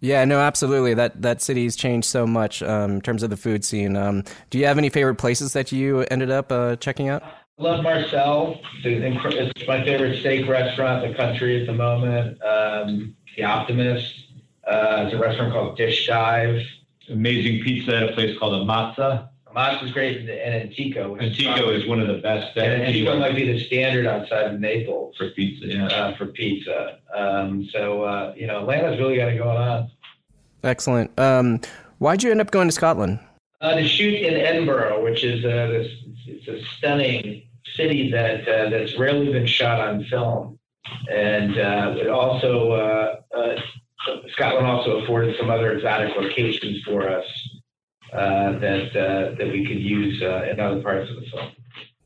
Yeah, 0.00 0.24
no, 0.24 0.40
absolutely. 0.40 0.94
That 0.94 1.20
that 1.22 1.42
city's 1.42 1.76
changed 1.76 2.08
so 2.08 2.26
much 2.26 2.62
um, 2.62 2.92
in 2.92 3.00
terms 3.00 3.22
of 3.22 3.30
the 3.30 3.36
food 3.36 3.64
scene. 3.64 3.96
Um, 3.96 4.24
do 4.48 4.58
you 4.58 4.66
have 4.66 4.78
any 4.78 4.88
favorite 4.88 5.16
places 5.16 5.52
that 5.52 5.72
you 5.72 6.00
ended 6.10 6.30
up 6.30 6.50
uh, 6.50 6.76
checking 6.76 7.08
out? 7.08 7.22
I 7.22 7.62
love 7.62 7.82
Marcel. 7.82 8.60
It's 8.82 9.68
my 9.68 9.84
favorite 9.84 10.20
steak 10.20 10.48
restaurant 10.48 11.04
in 11.04 11.12
the 11.12 11.16
country 11.16 11.60
at 11.60 11.66
the 11.66 11.74
moment. 11.74 12.42
Um, 12.42 13.14
the 13.36 13.44
Optimist. 13.44 14.29
Uh, 14.66 15.04
it's 15.06 15.14
a 15.14 15.18
restaurant 15.18 15.52
called 15.52 15.76
Dish 15.76 16.06
Dive. 16.06 16.62
Amazing 17.08 17.62
pizza 17.64 17.96
at 17.96 18.02
a 18.04 18.12
place 18.12 18.38
called 18.38 18.66
Ammazza. 18.66 19.28
is 19.82 19.92
great, 19.92 20.18
and 20.18 20.30
Antico. 20.30 21.18
Antico 21.18 21.70
is 21.70 21.86
one 21.88 22.00
of 22.00 22.06
the 22.06 22.18
best. 22.18 22.56
And 22.56 22.82
Antico 22.82 23.18
might 23.18 23.34
be 23.34 23.52
the 23.52 23.58
standard 23.64 24.06
outside 24.06 24.52
of 24.52 24.60
Naples 24.60 25.16
for 25.16 25.30
pizza. 25.30 25.66
Yeah, 25.66 25.86
uh, 25.86 26.16
for 26.16 26.26
pizza. 26.26 26.98
Um, 27.14 27.68
so 27.72 28.02
uh, 28.02 28.34
you 28.36 28.46
know, 28.46 28.60
Atlanta's 28.60 28.98
really 28.98 29.16
got 29.16 29.28
it 29.28 29.38
going 29.38 29.56
on. 29.56 29.90
Excellent. 30.62 31.18
Um, 31.18 31.60
why'd 31.98 32.22
you 32.22 32.30
end 32.30 32.40
up 32.40 32.50
going 32.50 32.68
to 32.68 32.72
Scotland? 32.72 33.18
Uh, 33.60 33.74
to 33.74 33.86
shoot 33.86 34.14
in 34.14 34.34
Edinburgh, 34.34 35.02
which 35.02 35.22
is 35.22 35.44
a, 35.44 35.64
uh, 35.64 35.66
this, 35.68 35.92
it's 36.26 36.48
a 36.48 36.64
stunning 36.76 37.42
city 37.76 38.10
that 38.10 38.48
uh, 38.48 38.70
that's 38.70 38.98
rarely 38.98 39.32
been 39.32 39.46
shot 39.46 39.80
on 39.80 40.04
film, 40.04 40.58
and 41.10 41.58
uh, 41.58 41.94
it 41.96 42.08
also 42.08 42.72
uh, 42.72 43.36
uh, 43.36 43.60
Scotland 44.32 44.66
also 44.66 45.02
afforded 45.02 45.36
some 45.38 45.50
other 45.50 45.72
exotic 45.72 46.14
locations 46.16 46.82
for 46.82 47.08
us 47.08 47.24
uh, 48.12 48.58
that 48.58 48.96
uh, 48.96 49.34
that 49.36 49.50
we 49.52 49.64
could 49.66 49.80
use 49.80 50.20
uh, 50.22 50.48
in 50.50 50.58
other 50.60 50.82
parts 50.82 51.10
of 51.10 51.16
the 51.16 51.26
film. 51.30 51.52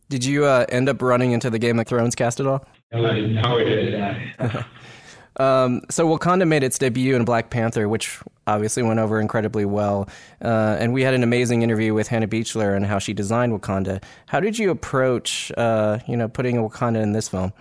Did 0.09 0.25
you 0.25 0.45
uh, 0.45 0.67
end 0.69 0.89
up 0.89 1.01
running 1.01 1.33
into 1.33 1.51
the 1.51 1.59
Game 1.59 1.79
of 1.81 1.87
Thrones 1.87 2.15
cast 2.15 2.41
at 2.41 2.47
all? 2.47 2.65
No, 2.93 3.07
I 3.07 3.15
didn't. 3.15 3.35
No, 3.35 3.59
did 3.59 3.95
um, 5.41 5.81
so 5.91 6.07
Wakanda 6.07 6.47
made 6.47 6.63
its 6.63 6.79
debut 6.79 7.17
in 7.17 7.25
Black 7.25 7.51
Panther, 7.51 7.89
which 7.89 8.21
obviously 8.47 8.83
went 8.83 9.01
over 9.01 9.19
incredibly 9.19 9.65
well. 9.65 10.09
Uh, 10.43 10.77
and 10.79 10.93
we 10.93 11.03
had 11.03 11.15
an 11.15 11.23
amazing 11.23 11.63
interview 11.63 11.95
with 11.95 12.09
Hannah 12.09 12.29
Beachler 12.29 12.77
and 12.77 12.85
how 12.85 12.99
she 12.99 13.15
designed 13.15 13.59
Wakanda. 13.59 14.03
How 14.27 14.41
did 14.41 14.59
you 14.59 14.71
approach, 14.71 15.51
uh, 15.57 15.99
you 16.07 16.17
know, 16.17 16.29
putting 16.29 16.57
Wakanda 16.57 17.03
in 17.03 17.13
this 17.13 17.29
film? 17.29 17.53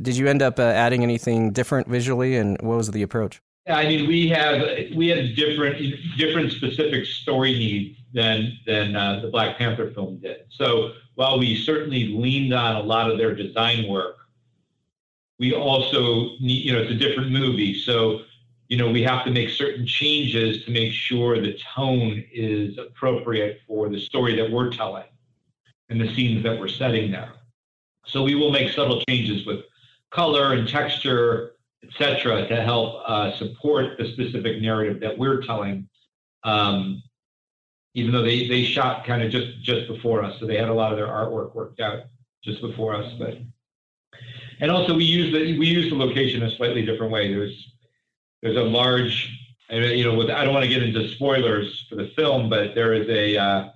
Did 0.00 0.16
you 0.16 0.28
end 0.28 0.42
up 0.42 0.58
adding 0.58 1.02
anything 1.02 1.52
different 1.52 1.88
visually, 1.88 2.36
and 2.36 2.60
what 2.62 2.76
was 2.76 2.90
the 2.90 3.02
approach? 3.02 3.40
I 3.68 3.88
mean, 3.88 4.06
we 4.06 4.28
have 4.28 4.62
we 4.94 5.08
had 5.08 5.34
different 5.34 5.76
different 6.16 6.52
specific 6.52 7.04
story 7.04 7.52
needs 7.52 7.98
than 8.12 8.58
than 8.64 8.94
uh, 8.94 9.20
the 9.20 9.28
Black 9.28 9.58
Panther 9.58 9.90
film 9.90 10.18
did. 10.18 10.42
So 10.50 10.92
while 11.16 11.38
we 11.38 11.56
certainly 11.56 12.08
leaned 12.08 12.54
on 12.54 12.76
a 12.76 12.80
lot 12.80 13.10
of 13.10 13.18
their 13.18 13.34
design 13.34 13.88
work, 13.88 14.16
we 15.40 15.52
also 15.52 16.36
need 16.40 16.64
you 16.64 16.72
know 16.72 16.80
it's 16.80 16.92
a 16.92 16.94
different 16.94 17.32
movie. 17.32 17.74
So 17.80 18.20
you 18.68 18.76
know 18.76 18.88
we 18.90 19.02
have 19.02 19.24
to 19.24 19.32
make 19.32 19.50
certain 19.50 19.84
changes 19.84 20.64
to 20.64 20.70
make 20.70 20.92
sure 20.92 21.40
the 21.40 21.58
tone 21.74 22.22
is 22.32 22.78
appropriate 22.78 23.62
for 23.66 23.88
the 23.88 23.98
story 23.98 24.36
that 24.36 24.48
we're 24.48 24.70
telling 24.70 25.04
and 25.88 26.00
the 26.00 26.14
scenes 26.14 26.44
that 26.44 26.58
we're 26.58 26.68
setting 26.68 27.10
there. 27.10 27.32
So 28.06 28.22
we 28.22 28.36
will 28.36 28.52
make 28.52 28.70
subtle 28.72 29.02
changes 29.08 29.44
with 29.44 29.64
color 30.10 30.52
and 30.52 30.68
texture 30.68 31.55
etc., 31.86 32.46
to 32.48 32.62
help 32.62 33.02
uh, 33.06 33.36
support 33.36 33.98
the 33.98 34.12
specific 34.12 34.60
narrative 34.60 35.00
that 35.00 35.16
we're 35.16 35.42
telling. 35.42 35.88
Um, 36.44 37.02
even 37.94 38.12
though 38.12 38.22
they 38.22 38.46
they 38.46 38.64
shot 38.64 39.06
kind 39.06 39.22
of 39.22 39.30
just 39.30 39.60
just 39.62 39.88
before 39.88 40.22
us, 40.22 40.38
so 40.38 40.46
they 40.46 40.56
had 40.56 40.68
a 40.68 40.74
lot 40.74 40.92
of 40.92 40.98
their 40.98 41.08
artwork 41.08 41.54
worked 41.54 41.80
out 41.80 42.04
just 42.44 42.60
before 42.60 42.94
us. 42.94 43.12
But 43.18 43.38
and 44.60 44.70
also 44.70 44.94
we 44.94 45.04
use 45.04 45.32
the 45.32 45.58
we 45.58 45.66
use 45.66 45.90
the 45.90 45.96
location 45.96 46.42
in 46.42 46.48
a 46.48 46.56
slightly 46.56 46.84
different 46.84 47.12
way. 47.12 47.32
There's 47.32 47.72
there's 48.42 48.56
a 48.56 48.62
large, 48.62 49.34
you 49.70 50.04
know, 50.04 50.14
with, 50.14 50.30
I 50.30 50.44
don't 50.44 50.52
want 50.52 50.64
to 50.64 50.70
get 50.70 50.82
into 50.82 51.08
spoilers 51.08 51.86
for 51.88 51.96
the 51.96 52.12
film, 52.16 52.50
but 52.50 52.74
there 52.74 52.92
is 52.92 53.08
a 53.08 53.36
uh, 53.36 53.68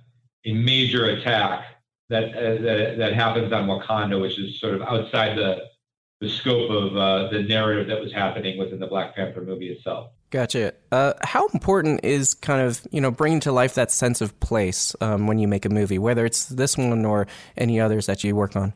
a 0.45 0.53
major 0.53 1.05
attack 1.05 1.65
that, 2.09 2.35
uh, 2.35 2.61
that 2.61 2.97
that 2.97 3.13
happens 3.13 3.51
on 3.51 3.67
Wakanda, 3.67 4.21
which 4.21 4.37
is 4.37 4.59
sort 4.59 4.75
of 4.75 4.81
outside 4.83 5.37
the 5.37 5.70
the 6.21 6.29
scope 6.29 6.69
of 6.69 6.95
uh, 6.95 7.29
the 7.29 7.41
narrative 7.41 7.87
that 7.87 7.99
was 7.99 8.13
happening 8.13 8.57
within 8.57 8.79
the 8.79 8.85
Black 8.85 9.15
Panther 9.15 9.41
movie 9.41 9.69
itself. 9.69 10.11
Gotcha. 10.29 10.73
Uh, 10.91 11.13
how 11.23 11.47
important 11.47 12.05
is 12.05 12.35
kind 12.35 12.61
of 12.61 12.87
you 12.91 13.01
know 13.01 13.11
bringing 13.11 13.41
to 13.41 13.51
life 13.51 13.73
that 13.73 13.91
sense 13.91 14.21
of 14.21 14.39
place 14.39 14.95
um, 15.01 15.27
when 15.27 15.39
you 15.39 15.47
make 15.47 15.65
a 15.65 15.69
movie, 15.69 15.99
whether 15.99 16.25
it's 16.25 16.45
this 16.45 16.77
one 16.77 17.03
or 17.03 17.27
any 17.57 17.81
others 17.81 18.05
that 18.05 18.23
you 18.23 18.35
work 18.35 18.55
on? 18.55 18.71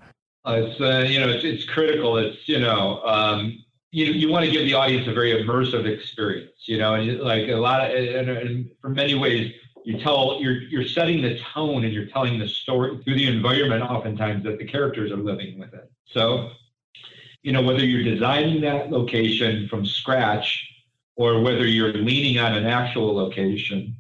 Uh, 0.46 0.64
it's 0.64 0.82
uh, 0.82 1.06
you 1.08 1.20
know 1.20 1.30
it's, 1.30 1.46
it's 1.46 1.66
critical. 1.66 2.18
It's 2.18 2.50
you 2.50 2.60
know 2.60 3.02
um, 3.06 3.64
you 3.92 4.06
you 4.08 4.30
want 4.30 4.46
to 4.46 4.52
give 4.52 4.64
the 4.64 4.74
audience 4.74 5.08
a 5.08 5.14
very 5.14 5.32
immersive 5.32 5.86
experience. 5.86 6.52
You 6.66 6.80
know, 6.80 6.96
and 6.96 7.22
like 7.22 7.48
a 7.48 7.56
lot 7.56 7.90
of 7.90 7.96
and, 7.96 8.30
and 8.30 8.72
for 8.82 8.90
many 8.90 9.14
ways 9.14 9.54
you 9.86 10.00
tell 10.00 10.40
you're 10.42 10.64
you're 10.64 10.88
setting 10.88 11.22
the 11.22 11.40
tone 11.54 11.86
and 11.86 11.94
you're 11.94 12.08
telling 12.08 12.40
the 12.40 12.50
story 12.50 13.00
through 13.04 13.16
the 13.16 13.28
environment 13.28 13.84
oftentimes 13.84 14.44
that 14.44 14.58
the 14.58 14.66
characters 14.66 15.12
are 15.12 15.18
living 15.18 15.60
with 15.60 15.74
it. 15.74 15.90
So 16.06 16.50
you 17.46 17.52
know, 17.52 17.62
whether 17.62 17.86
you're 17.86 18.04
designing 18.04 18.60
that 18.62 18.90
location 18.90 19.68
from 19.70 19.86
scratch 19.86 20.68
or 21.16 21.42
whether 21.42 21.68
you're 21.68 21.94
leaning 21.94 22.40
on 22.40 22.56
an 22.56 22.66
actual 22.66 23.16
location, 23.16 23.96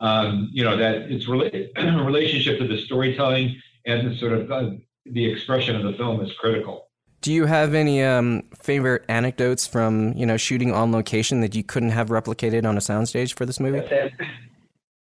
um, 0.00 0.50
you 0.52 0.64
know, 0.64 0.76
that 0.76 1.02
it's 1.02 1.26
rela- 1.26 2.04
relationship 2.04 2.58
to 2.58 2.66
the 2.66 2.78
storytelling 2.78 3.54
and 3.86 4.10
the 4.10 4.18
sort 4.18 4.32
of 4.32 4.50
uh, 4.50 4.70
the 5.06 5.24
expression 5.24 5.76
of 5.76 5.84
the 5.84 5.92
film 5.92 6.20
is 6.22 6.32
critical. 6.40 6.88
Do 7.20 7.32
you 7.32 7.46
have 7.46 7.72
any 7.72 8.02
um, 8.02 8.42
favorite 8.56 9.04
anecdotes 9.08 9.64
from 9.64 10.12
you 10.14 10.26
know 10.26 10.36
shooting 10.36 10.72
on 10.72 10.90
location 10.90 11.40
that 11.42 11.54
you 11.54 11.62
couldn't 11.62 11.90
have 11.90 12.08
replicated 12.08 12.68
on 12.68 12.76
a 12.76 12.80
soundstage 12.80 13.34
for 13.34 13.46
this 13.46 13.60
movie? 13.60 13.80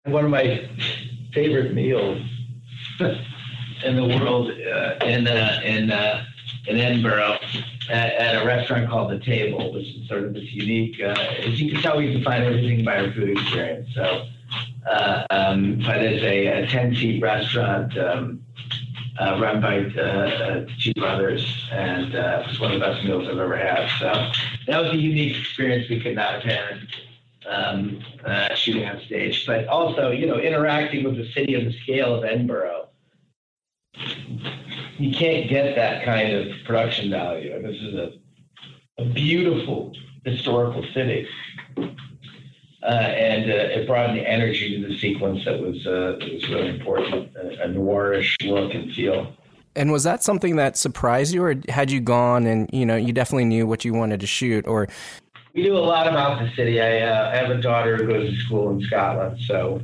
One 0.05 0.25
of 0.25 0.31
my 0.31 0.71
favorite 1.35 1.75
meals 1.75 2.23
in 3.85 3.97
the 3.97 4.07
world 4.07 4.51
uh, 4.51 5.05
in 5.05 5.27
uh, 5.27 5.61
in 5.65 5.91
uh, 5.91 6.25
in 6.67 6.79
Edinburgh 6.79 7.39
at, 7.91 8.13
at, 8.15 8.43
a 8.43 8.47
restaurant 8.47 8.89
called 8.89 9.11
The 9.11 9.19
Table, 9.19 9.73
which 9.73 9.87
is 9.87 10.09
sort 10.09 10.25
of 10.25 10.35
this 10.35 10.51
unique. 10.53 11.01
Uh, 11.01 11.15
as 11.45 11.61
you 11.61 11.73
can 11.73 11.83
tell, 11.83 11.99
we 11.99 12.13
can 12.13 12.23
find 12.23 12.45
everything 12.45 12.85
by 12.85 12.99
our 12.99 13.13
food 13.13 13.31
experience. 13.31 13.89
So, 13.95 14.27
uh, 14.91 15.25
um, 15.31 15.81
but 15.85 15.99
it's 15.99 16.23
a, 16.23 16.65
a 16.65 16.67
10 16.67 16.95
seat 16.95 17.23
restaurant 17.23 17.97
um, 17.99 18.45
uh, 19.21 19.39
run 19.41 19.61
by 19.61 19.79
uh, 19.79 20.03
uh, 20.03 20.67
two 20.81 20.93
brothers, 20.95 21.69
and 21.71 22.15
uh, 22.15 22.45
it's 22.47 22.61
one 22.61 22.73
of 22.73 22.81
the 22.81 22.87
best 22.87 23.05
meals 23.05 23.29
I've 23.29 23.39
ever 23.39 23.57
had. 23.57 23.89
So, 23.99 24.33
that 24.67 24.83
was 24.83 24.93
a 24.93 24.97
unique 24.97 25.37
experience 25.37 25.89
we 25.89 26.01
could 26.01 26.17
not 26.17 26.43
have 26.43 26.43
had. 26.43 26.81
Um, 27.47 28.01
shooting 28.55 28.89
on 28.89 29.03
stage, 29.05 29.45
but 29.47 29.69
also, 29.69 30.11
you 30.11 30.27
know, 30.27 30.39
interacting 30.39 31.05
with 31.05 31.19
the 31.19 31.31
city 31.33 31.53
of 31.55 31.65
the 31.67 31.79
scale 31.83 32.15
of 32.15 32.25
Edinburgh, 32.25 32.89
you 34.99 35.15
can't 35.15 35.49
get 35.49 35.75
that 35.77 36.05
kind 36.05 36.33
of 36.35 36.49
production 36.65 37.11
value. 37.11 37.61
This 37.63 37.81
is 37.81 37.95
a, 37.95 38.13
a 38.99 39.05
beautiful 39.07 39.93
historical 40.25 40.85
city. 40.95 41.29
Uh, 41.77 42.87
and 42.87 43.51
uh, 43.51 43.55
it 43.55 43.87
brought 43.87 44.11
an 44.11 44.19
energy 44.19 44.79
to 44.79 44.89
the 44.89 44.99
sequence 44.99 45.43
that 45.47 45.59
was 45.59 45.87
uh, 45.87 46.19
was 46.21 46.49
really 46.51 46.69
important, 46.69 47.35
a, 47.35 47.65
a 47.65 47.69
noirish 47.69 48.37
look 48.47 48.75
and 48.75 48.93
feel. 48.93 49.33
And 49.75 49.91
was 49.91 50.05
that 50.05 50.23
something 50.23 50.57
that 50.57 50.77
surprised 50.77 51.33
you, 51.33 51.43
or 51.43 51.55
had 51.71 51.91
you 51.91 52.01
gone 52.01 52.47
and 52.47 52.69
you 52.73 52.85
know 52.85 52.97
you 52.97 53.15
definitely 53.15 53.47
knew 53.47 53.67
what 53.67 53.85
you 53.87 53.95
wanted 53.95 54.21
to 54.21 54.27
shoot, 54.27 54.67
or? 54.67 54.89
We 55.55 55.63
do 55.63 55.77
a 55.77 55.79
lot 55.79 56.09
about 56.09 56.41
the 56.41 56.51
city. 56.57 56.81
I, 56.81 57.03
uh, 57.03 57.31
I 57.31 57.37
have 57.37 57.51
a 57.51 57.61
daughter 57.61 57.97
who 57.97 58.09
goes 58.09 58.29
to 58.29 58.37
school 58.41 58.71
in 58.71 58.83
Scotland, 58.83 59.41
so 59.41 59.81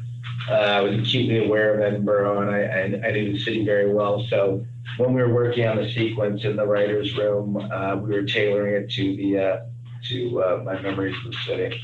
uh, 0.49 0.53
I 0.53 0.81
was 0.81 0.99
acutely 0.99 1.47
aware 1.47 1.75
of 1.75 1.81
Edinburgh, 1.81 2.41
and 2.41 2.51
I, 2.51 2.63
I, 2.63 3.09
I 3.09 3.13
knew 3.13 3.33
the 3.33 3.39
city 3.39 3.65
very 3.65 3.95
well. 3.95 4.27
So 4.29 4.67
when 4.97 5.15
we 5.15 5.23
were 5.23 5.33
working 5.33 5.69
on 5.69 5.77
the 5.77 5.89
sequence 5.89 6.43
in 6.43 6.57
the 6.57 6.67
writers' 6.67 7.17
room, 7.17 7.57
uh, 7.57 7.95
we 7.95 8.13
were 8.13 8.25
tailoring 8.25 8.83
it 8.83 8.91
to 8.91 9.17
the 9.17 9.39
uh, 9.39 9.61
to 10.09 10.43
uh, 10.43 10.63
my 10.65 10.81
memories 10.83 11.15
of 11.25 11.31
the 11.31 11.39
city. 11.47 11.81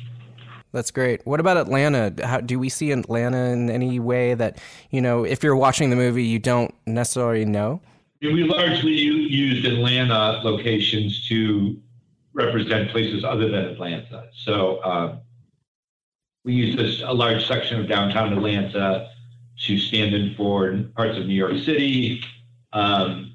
That's 0.72 0.90
great. 0.90 1.24
What 1.24 1.38
about 1.38 1.56
Atlanta? 1.56 2.12
How, 2.26 2.40
do 2.40 2.58
we 2.58 2.68
see 2.68 2.90
Atlanta 2.90 3.36
in 3.36 3.70
any 3.70 4.00
way 4.00 4.34
that 4.34 4.58
you 4.90 5.00
know, 5.00 5.22
if 5.22 5.44
you're 5.44 5.54
watching 5.54 5.90
the 5.90 5.96
movie, 5.96 6.24
you 6.24 6.40
don't 6.40 6.74
necessarily 6.86 7.44
know? 7.44 7.80
We 8.20 8.42
largely 8.42 8.94
used 8.94 9.64
Atlanta 9.64 10.40
locations 10.42 11.28
to 11.28 11.80
represent 12.36 12.90
places 12.90 13.24
other 13.24 13.48
than 13.48 13.64
Atlanta. 13.64 14.28
So 14.44 14.76
uh, 14.78 15.16
we 16.44 16.52
use 16.52 16.76
this, 16.76 17.02
a 17.04 17.12
large 17.12 17.46
section 17.46 17.80
of 17.80 17.88
downtown 17.88 18.32
Atlanta 18.32 19.10
to 19.64 19.78
stand 19.78 20.14
in 20.14 20.34
for 20.36 20.78
parts 20.94 21.18
of 21.18 21.26
New 21.26 21.34
York 21.34 21.56
City, 21.64 22.22
um, 22.72 23.32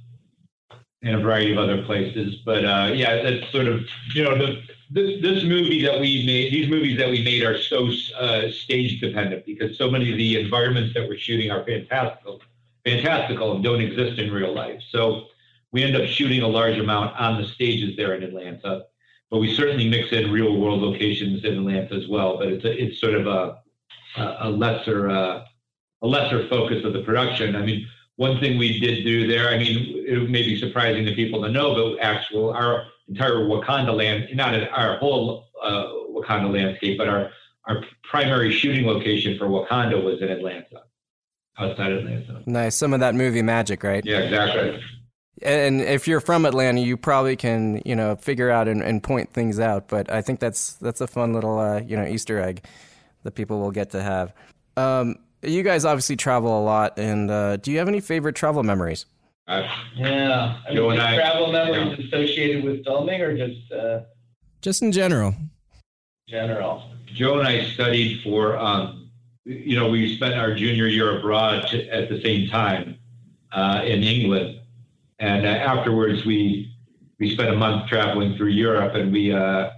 and 1.03 1.15
a 1.15 1.19
variety 1.19 1.51
of 1.51 1.57
other 1.57 1.83
places. 1.83 2.35
But 2.45 2.63
uh, 2.63 2.91
yeah, 2.93 3.23
that's 3.23 3.51
sort 3.51 3.67
of 3.67 3.81
you 4.13 4.23
know 4.23 4.37
the 4.37 4.61
this, 4.91 5.21
this 5.21 5.43
movie 5.43 5.81
that 5.81 5.99
we 5.99 6.23
made. 6.25 6.53
These 6.53 6.69
movies 6.69 6.97
that 6.99 7.09
we 7.09 7.23
made 7.23 7.43
are 7.43 7.57
so 7.57 7.89
uh, 8.19 8.51
stage 8.51 9.01
dependent 9.01 9.45
because 9.47 9.77
so 9.77 9.89
many 9.89 10.11
of 10.11 10.17
the 10.17 10.39
environments 10.39 10.93
that 10.93 11.07
we're 11.09 11.17
shooting 11.17 11.49
are 11.49 11.65
fantastical, 11.65 12.39
fantastical, 12.85 13.55
and 13.55 13.63
don't 13.63 13.81
exist 13.81 14.19
in 14.19 14.31
real 14.31 14.53
life. 14.53 14.79
So 14.91 15.25
we 15.71 15.83
end 15.83 15.95
up 15.95 16.07
shooting 16.07 16.43
a 16.43 16.47
large 16.47 16.77
amount 16.77 17.19
on 17.19 17.41
the 17.41 17.47
stages 17.47 17.97
there 17.97 18.13
in 18.13 18.21
Atlanta. 18.23 18.85
But 19.31 19.39
we 19.39 19.55
certainly 19.55 19.89
mix 19.89 20.11
in 20.11 20.29
real 20.31 20.57
world 20.57 20.81
locations 20.81 21.43
in 21.45 21.57
Atlanta 21.57 21.95
as 21.95 22.07
well. 22.07 22.37
But 22.37 22.49
it's 22.49 22.65
a, 22.65 22.83
it's 22.83 22.99
sort 22.99 23.15
of 23.15 23.25
a 23.27 23.61
a 24.17 24.49
lesser 24.49 25.09
uh, 25.09 25.45
a 26.01 26.07
lesser 26.07 26.47
focus 26.49 26.83
of 26.83 26.93
the 26.93 27.01
production. 27.03 27.55
I 27.55 27.61
mean, 27.61 27.87
one 28.17 28.39
thing 28.39 28.57
we 28.57 28.79
did 28.79 29.03
do 29.03 29.27
there, 29.27 29.49
I 29.49 29.57
mean, 29.57 30.05
it 30.05 30.29
may 30.29 30.43
be 30.43 30.59
surprising 30.59 31.05
to 31.05 31.15
people 31.15 31.41
to 31.43 31.49
know, 31.49 31.73
but 31.73 32.03
actual 32.03 32.51
our 32.51 32.83
entire 33.07 33.37
Wakanda 33.37 33.95
land, 33.95 34.27
not 34.33 34.53
our 34.71 34.97
whole 34.97 35.47
uh, 35.63 35.87
Wakanda 36.09 36.51
landscape, 36.53 36.97
but 36.97 37.07
our 37.07 37.31
our 37.65 37.83
primary 38.03 38.51
shooting 38.51 38.85
location 38.85 39.37
for 39.37 39.45
Wakanda 39.45 40.03
was 40.03 40.21
in 40.21 40.29
Atlanta, 40.29 40.83
outside 41.57 41.91
Atlanta. 41.91 42.41
Nice, 42.45 42.75
some 42.75 42.93
of 42.93 42.99
that 42.99 43.15
movie 43.15 43.41
magic, 43.41 43.83
right? 43.83 44.03
Yeah, 44.05 44.19
exactly. 44.19 44.81
And 45.41 45.81
if 45.81 46.07
you're 46.07 46.19
from 46.19 46.45
Atlanta, 46.45 46.81
you 46.81 46.97
probably 46.97 47.35
can, 47.35 47.81
you 47.85 47.95
know, 47.95 48.15
figure 48.15 48.49
out 48.49 48.67
and, 48.67 48.83
and 48.83 49.01
point 49.01 49.33
things 49.33 49.59
out. 49.59 49.87
But 49.87 50.11
I 50.11 50.21
think 50.21 50.39
that's 50.39 50.73
that's 50.73 51.01
a 51.01 51.07
fun 51.07 51.33
little, 51.33 51.57
uh, 51.57 51.81
you 51.81 51.95
know, 51.95 52.05
Easter 52.05 52.39
egg 52.39 52.63
that 53.23 53.31
people 53.31 53.59
will 53.59 53.71
get 53.71 53.91
to 53.91 54.01
have. 54.01 54.33
Um, 54.77 55.17
you 55.41 55.63
guys 55.63 55.85
obviously 55.85 56.15
travel 56.15 56.59
a 56.59 56.63
lot, 56.63 56.99
and 56.99 57.31
uh, 57.31 57.57
do 57.57 57.71
you 57.71 57.79
have 57.79 57.87
any 57.87 57.99
favorite 57.99 58.35
travel 58.35 58.63
memories? 58.63 59.05
Uh, 59.47 59.67
yeah, 59.95 60.59
I 60.67 60.73
mean, 60.73 60.99
I, 60.99 61.15
travel 61.15 61.51
memories 61.51 61.97
yeah. 61.97 62.05
associated 62.05 62.63
with 62.63 62.85
filming, 62.85 63.21
or 63.21 63.35
just 63.35 63.71
uh, 63.71 64.01
just 64.61 64.81
in 64.81 64.91
general. 64.91 65.35
General. 66.27 66.83
Joe 67.13 67.39
and 67.39 67.47
I 67.47 67.65
studied 67.65 68.21
for, 68.23 68.57
um, 68.57 69.11
you 69.43 69.77
know, 69.77 69.89
we 69.89 70.15
spent 70.15 70.35
our 70.35 70.55
junior 70.55 70.87
year 70.87 71.19
abroad 71.19 71.65
at 71.65 72.07
the 72.09 72.21
same 72.21 72.47
time 72.47 72.97
uh, 73.51 73.81
in 73.83 74.03
England, 74.03 74.60
and 75.21 75.45
uh, 75.45 75.49
afterwards 75.49 76.25
we 76.25 76.75
we 77.19 77.33
spent 77.33 77.49
a 77.49 77.55
month 77.55 77.87
traveling 77.87 78.35
through 78.35 78.49
Europe, 78.49 78.95
and 78.95 79.13
we 79.13 79.31
uh, 79.31 79.69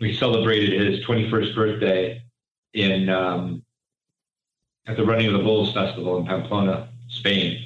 we 0.00 0.14
celebrated 0.14 0.92
his 0.92 1.04
21st 1.04 1.54
birthday 1.54 2.22
in 2.74 3.08
um, 3.08 3.64
at 4.86 4.96
the 4.96 5.04
Running 5.04 5.28
of 5.28 5.32
the 5.32 5.38
Bulls 5.42 5.72
Festival 5.72 6.18
in 6.18 6.26
Pamplona, 6.26 6.90
Spain, 7.08 7.58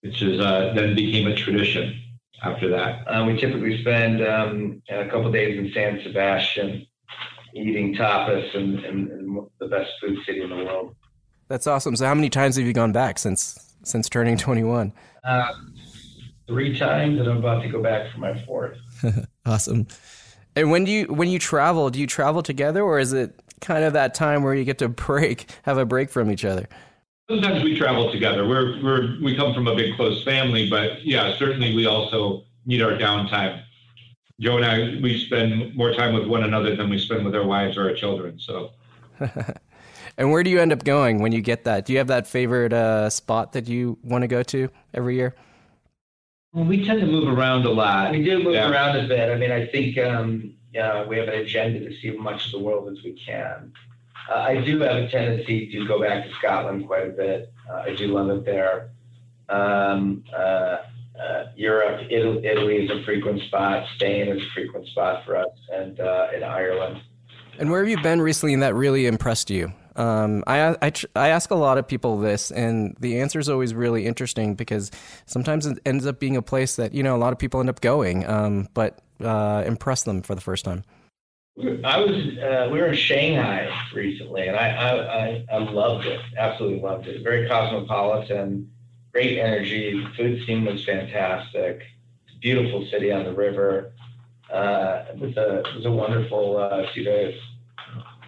which 0.00 0.22
is 0.22 0.40
uh, 0.40 0.72
then 0.74 0.96
became 0.96 1.26
a 1.26 1.36
tradition 1.36 2.00
after 2.42 2.70
that. 2.70 3.04
Um, 3.06 3.26
we 3.26 3.38
typically 3.38 3.82
spend 3.82 4.26
um, 4.26 4.82
a 4.88 5.04
couple 5.04 5.30
days 5.30 5.58
in 5.58 5.70
San 5.74 6.00
Sebastian 6.02 6.86
eating 7.54 7.94
tapas 7.94 8.54
in, 8.54 8.78
in, 8.84 9.10
in, 9.10 9.46
the 9.58 9.66
best 9.66 9.90
food 10.00 10.18
city 10.26 10.42
in 10.42 10.50
the 10.50 10.56
world. 10.56 10.94
That's 11.48 11.66
awesome. 11.66 11.96
So, 11.96 12.06
how 12.06 12.14
many 12.14 12.30
times 12.30 12.56
have 12.56 12.66
you 12.66 12.72
gone 12.72 12.92
back 12.92 13.18
since 13.18 13.74
since 13.82 14.08
turning 14.08 14.38
21? 14.38 14.92
Uh, 15.22 15.52
three 16.46 16.78
times, 16.78 17.18
and 17.18 17.28
I'm 17.28 17.38
about 17.38 17.62
to 17.62 17.68
go 17.68 17.82
back 17.82 18.12
for 18.12 18.18
my 18.18 18.40
fourth. 18.44 18.78
awesome. 19.46 19.86
And 20.54 20.70
when 20.70 20.84
do 20.84 20.90
you 20.90 21.06
when 21.06 21.28
you 21.28 21.38
travel, 21.38 21.90
do 21.90 22.00
you 22.00 22.06
travel 22.06 22.42
together, 22.42 22.82
or 22.82 22.98
is 22.98 23.12
it 23.12 23.40
kind 23.60 23.84
of 23.84 23.92
that 23.92 24.14
time 24.14 24.42
where 24.42 24.54
you 24.54 24.64
get 24.64 24.78
to 24.78 24.88
break, 25.08 25.50
have 25.62 25.78
a 25.78 25.84
break 25.84 26.10
from 26.10 26.30
each 26.30 26.44
other? 26.44 26.68
Sometimes 27.28 27.64
we 27.64 27.76
travel 27.76 28.10
together. 28.12 28.46
We're 28.46 28.82
we're 28.82 29.20
we 29.22 29.36
come 29.36 29.52
from 29.52 29.66
a 29.66 29.74
big 29.74 29.96
close 29.96 30.22
family, 30.24 30.70
but 30.70 31.04
yeah, 31.04 31.36
certainly 31.36 31.74
we 31.74 31.86
also 31.86 32.44
need 32.64 32.82
our 32.82 32.92
downtime. 32.92 33.62
Joe 34.40 34.56
and 34.56 34.64
I 34.64 35.00
we 35.02 35.18
spend 35.18 35.74
more 35.74 35.92
time 35.92 36.14
with 36.14 36.26
one 36.26 36.44
another 36.44 36.76
than 36.76 36.88
we 36.88 36.98
spend 36.98 37.24
with 37.24 37.34
our 37.34 37.44
wives 37.44 37.76
or 37.76 37.88
our 37.88 37.94
children. 37.94 38.38
So. 38.38 38.70
And 40.18 40.32
where 40.32 40.42
do 40.42 40.50
you 40.50 40.60
end 40.60 40.72
up 40.72 40.84
going 40.84 41.20
when 41.20 41.32
you 41.32 41.42
get 41.42 41.64
that? 41.64 41.84
Do 41.84 41.92
you 41.92 41.98
have 41.98 42.06
that 42.06 42.26
favorite 42.26 42.72
uh, 42.72 43.10
spot 43.10 43.52
that 43.52 43.68
you 43.68 43.98
want 44.02 44.22
to 44.22 44.28
go 44.28 44.42
to 44.44 44.70
every 44.94 45.16
year? 45.16 45.34
Well, 46.56 46.64
we 46.64 46.86
tend 46.86 47.00
to 47.00 47.06
move 47.06 47.28
around 47.28 47.66
a 47.66 47.70
lot. 47.70 48.12
We 48.12 48.24
do 48.24 48.42
move 48.42 48.54
Yeah. 48.54 48.70
around 48.70 48.96
a 48.96 49.06
bit. 49.06 49.28
I 49.30 49.34
mean, 49.36 49.52
I 49.52 49.66
think 49.66 49.98
um, 49.98 50.54
yeah, 50.72 51.04
we 51.04 51.18
have 51.18 51.28
an 51.28 51.34
agenda 51.34 51.80
to 51.80 51.94
see 52.00 52.08
as 52.08 52.18
much 52.18 52.46
of 52.46 52.52
the 52.52 52.58
world 52.58 52.88
as 52.88 53.04
we 53.04 53.12
can. 53.12 53.74
Uh, 54.30 54.36
I 54.36 54.62
do 54.62 54.80
have 54.80 54.96
a 54.96 55.06
tendency 55.10 55.70
to 55.70 55.86
go 55.86 56.00
back 56.00 56.24
to 56.24 56.32
Scotland 56.36 56.86
quite 56.86 57.08
a 57.08 57.10
bit. 57.10 57.52
Uh, 57.70 57.82
I 57.86 57.94
do 57.94 58.06
love 58.06 58.30
it 58.30 58.46
there. 58.46 58.88
Um, 59.50 60.24
uh, 60.34 60.78
uh, 61.20 61.44
Europe, 61.56 62.06
Italy, 62.08 62.46
Italy 62.46 62.76
is 62.76 62.90
a 62.90 63.04
frequent 63.04 63.42
spot. 63.42 63.86
Spain 63.96 64.28
is 64.28 64.42
a 64.42 64.46
frequent 64.54 64.86
spot 64.88 65.26
for 65.26 65.36
us, 65.36 65.52
and 65.70 66.00
uh, 66.00 66.28
in 66.34 66.42
Ireland. 66.42 67.02
And 67.58 67.70
where 67.70 67.80
have 67.80 67.88
you 67.90 68.00
been 68.02 68.22
recently 68.22 68.54
and 68.54 68.62
that 68.62 68.74
really 68.74 69.06
impressed 69.06 69.50
you? 69.50 69.74
Um, 69.96 70.44
I, 70.46 70.76
I, 70.82 70.90
tr- 70.90 71.06
I 71.16 71.28
ask 71.28 71.50
a 71.50 71.54
lot 71.54 71.78
of 71.78 71.88
people 71.88 72.18
this, 72.18 72.50
and 72.50 72.94
the 73.00 73.20
answer 73.20 73.38
is 73.38 73.48
always 73.48 73.74
really 73.74 74.06
interesting 74.06 74.54
because 74.54 74.90
sometimes 75.24 75.66
it 75.66 75.78
ends 75.86 76.06
up 76.06 76.20
being 76.20 76.36
a 76.36 76.42
place 76.42 76.76
that 76.76 76.94
you 76.94 77.02
know 77.02 77.16
a 77.16 77.18
lot 77.18 77.32
of 77.32 77.38
people 77.38 77.60
end 77.60 77.70
up 77.70 77.80
going, 77.80 78.26
um, 78.26 78.68
but 78.74 78.98
uh, 79.24 79.64
impress 79.66 80.02
them 80.02 80.22
for 80.22 80.34
the 80.34 80.40
first 80.40 80.64
time. 80.64 80.84
I 81.58 81.98
was 81.98 82.38
uh, 82.38 82.68
we 82.70 82.78
were 82.78 82.88
in 82.88 82.96
Shanghai 82.96 83.70
recently, 83.94 84.46
and 84.46 84.56
I, 84.56 85.44
I 85.50 85.54
I 85.54 85.58
loved 85.58 86.04
it. 86.04 86.20
Absolutely 86.36 86.80
loved 86.80 87.06
it. 87.06 87.22
Very 87.22 87.48
cosmopolitan, 87.48 88.70
great 89.12 89.38
energy. 89.38 89.98
The 89.98 90.10
food 90.16 90.46
scene 90.46 90.66
was 90.66 90.84
fantastic. 90.84 91.82
Beautiful 92.42 92.86
city 92.90 93.10
on 93.10 93.24
the 93.24 93.32
river. 93.32 93.92
Uh, 94.52 95.06
it 95.08 95.18
was 95.18 95.36
a 95.38 95.60
it 95.60 95.74
was 95.76 95.86
a 95.86 95.90
wonderful 95.90 96.58
uh, 96.58 96.84
few 96.92 97.04
days. 97.04 97.40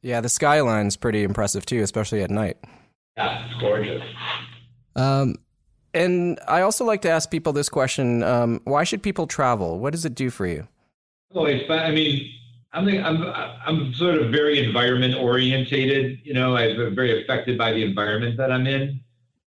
Yeah, 0.03 0.21
the 0.21 0.29
skyline's 0.29 0.97
pretty 0.97 1.23
impressive 1.23 1.67
too, 1.67 1.83
especially 1.83 2.23
at 2.23 2.31
night. 2.31 2.57
Yeah, 3.17 3.47
it's 3.47 3.61
gorgeous. 3.61 4.03
Um, 4.95 5.37
and 5.95 6.39
I 6.47 6.61
also 6.61 6.85
like 6.85 7.03
to 7.03 7.11
ask 7.11 7.31
people 7.31 7.53
this 7.53 7.69
question: 7.69 8.23
um, 8.23 8.61
Why 8.65 8.85
should 8.85 9.03
people 9.03 9.27
travel? 9.27 9.79
What 9.79 9.93
does 9.93 10.05
it 10.05 10.15
do 10.15 10.31
for 10.31 10.47
you? 10.47 10.69
Oh, 11.35 11.45
it's. 11.45 11.69
I 11.71 11.91
mean, 11.91 12.31
I'm 12.73 12.89
I'm 12.89 13.23
I'm 13.67 13.95
sort 13.95 14.17
of 14.17 14.31
very 14.31 14.65
environment 14.65 15.15
orientated. 15.15 16.21
You 16.23 16.35
know, 16.35 16.57
I'm 16.57 16.95
very 16.95 17.23
affected 17.23 17.59
by 17.59 17.73
the 17.73 17.83
environment 17.83 18.37
that 18.37 18.53
I'm 18.53 18.67
in, 18.67 19.01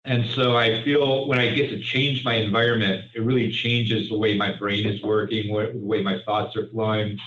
and 0.05 0.25
so 0.35 0.57
I 0.57 0.85
feel 0.85 1.27
when 1.27 1.39
I 1.39 1.55
get 1.55 1.71
to 1.71 1.81
change 1.81 2.25
my 2.25 2.35
environment, 2.35 3.07
it 3.15 3.21
really 3.21 3.51
changes 3.51 4.09
the 4.09 4.19
way 4.19 4.37
my 4.37 4.53
brain 4.57 4.87
is 4.87 5.03
working, 5.03 5.53
the 5.53 5.73
way 5.75 6.03
my 6.03 6.21
thoughts 6.25 6.57
are 6.57 6.69
flowing. 6.69 7.19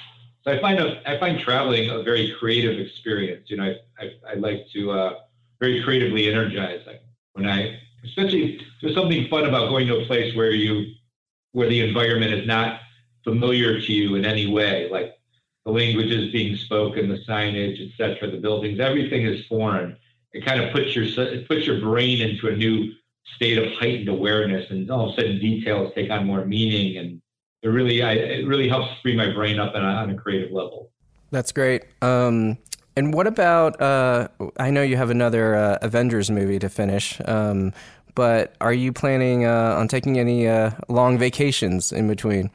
I 0.50 0.60
find 0.62 0.79
a, 0.79 1.01
I 1.10 1.20
find 1.20 1.39
traveling 1.39 1.89
a 1.89 2.03
very 2.03 2.36
creative 2.39 2.79
experience. 2.79 3.50
You 3.50 3.58
know, 3.58 3.75
I 4.00 4.03
I, 4.03 4.12
I 4.32 4.34
like 4.36 4.65
to 4.74 4.91
uh, 4.91 5.20
very 5.60 5.84
creatively 5.84 6.29
energize. 6.32 6.82
Like 6.86 7.01
when 7.34 7.48
I, 7.48 7.79
especially 8.03 8.62
there's 8.82 8.96
something 8.96 9.27
fun 9.27 9.46
about 9.46 9.70
going 9.70 9.88
to 9.88 10.00
a 10.00 10.06
place 10.06 10.36
where 10.36 10.51
you 10.51 10.94
where 11.51 11.70
the 11.70 11.82
environment 11.82 12.34
is 12.34 12.48
not 12.48 12.79
familiar 13.24 13.82
to 13.82 13.94
you 13.94 14.15
in 14.15 14.25
any 14.25 14.48
way, 14.51 14.88
like 14.91 15.15
the 15.65 15.72
languages 15.72 16.32
being 16.32 16.56
spoken, 16.56 17.10
the 17.10 17.20
signage, 17.27 17.91
etc., 17.91 18.32
the 18.32 18.38
buildings, 18.38 18.79
everything 18.79 19.25
is 19.25 19.46
foreign. 19.48 19.98
It 20.32 20.46
kind 20.46 20.62
of 20.62 20.72
puts 20.72 20.96
your 20.96 21.06
it 21.06 21.48
puts 21.48 21.65
your 21.65 21.79
brain 21.79 22.22
into 22.22 22.48
a 22.48 22.56
new 22.56 22.94
state 23.36 23.58
of 23.58 23.72
heightened 23.74 24.10
awareness, 24.10 24.70
and 24.70 24.89
all 24.89 25.10
of 25.10 25.13
a 25.13 25.15
sudden 25.15 25.39
details 25.39 25.91
take 25.96 26.10
on 26.10 26.25
more 26.25 26.46
meaning, 26.46 26.98
and 26.98 27.22
it 27.62 27.68
really 27.68 28.01
I, 28.01 28.13
it 28.13 28.48
really 28.48 28.70
helps 28.70 28.89
free 29.01 29.16
my 29.16 29.32
brain 29.34 29.60
up 29.60 29.75
on 29.75 29.84
a, 29.84 29.88
on 29.88 30.10
a 30.12 30.16
creative 30.16 30.51
level. 30.51 30.92
That's 31.32 31.51
great. 31.51 31.84
Um, 32.01 32.58
and 32.96 33.13
what 33.13 33.28
about? 33.28 33.80
Uh, 33.82 34.28
I 34.58 34.72
know 34.72 34.82
you 34.82 34.98
have 34.98 35.10
another 35.10 35.56
uh, 35.56 35.78
Avengers 35.82 36.30
movie 36.32 36.60
to 36.60 36.70
finish, 36.70 37.22
um, 37.25 37.74
but 38.16 38.56
are 38.60 38.74
you 38.74 38.92
planning 38.92 39.46
uh, 39.46 39.75
on 39.78 39.88
taking 39.88 40.20
any 40.20 40.48
uh, 40.48 40.72
long 40.89 41.18
vacations 41.18 41.91
in 41.91 42.08
between? 42.08 42.50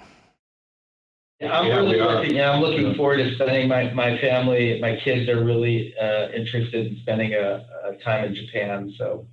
Yeah, 1.40 1.58
I'm 1.58 1.66
Yeah, 1.66 1.76
really 1.76 1.98
looking. 2.00 2.34
Yeah, 2.36 2.50
I'm 2.52 2.60
looking 2.60 2.86
Yeah. 2.88 2.94
forward 2.94 3.18
to 3.18 3.34
spending 3.34 3.68
my 3.68 3.92
my 3.92 4.18
family. 4.18 4.80
My 4.80 4.96
kids 4.96 5.28
are 5.28 5.42
really 5.44 5.94
uh, 5.96 6.28
interested 6.30 6.86
in 6.86 6.96
spending 7.00 7.34
a, 7.34 7.64
a 7.84 7.96
time 8.04 8.24
in 8.26 8.34
Japan, 8.34 8.92
so 8.98 9.26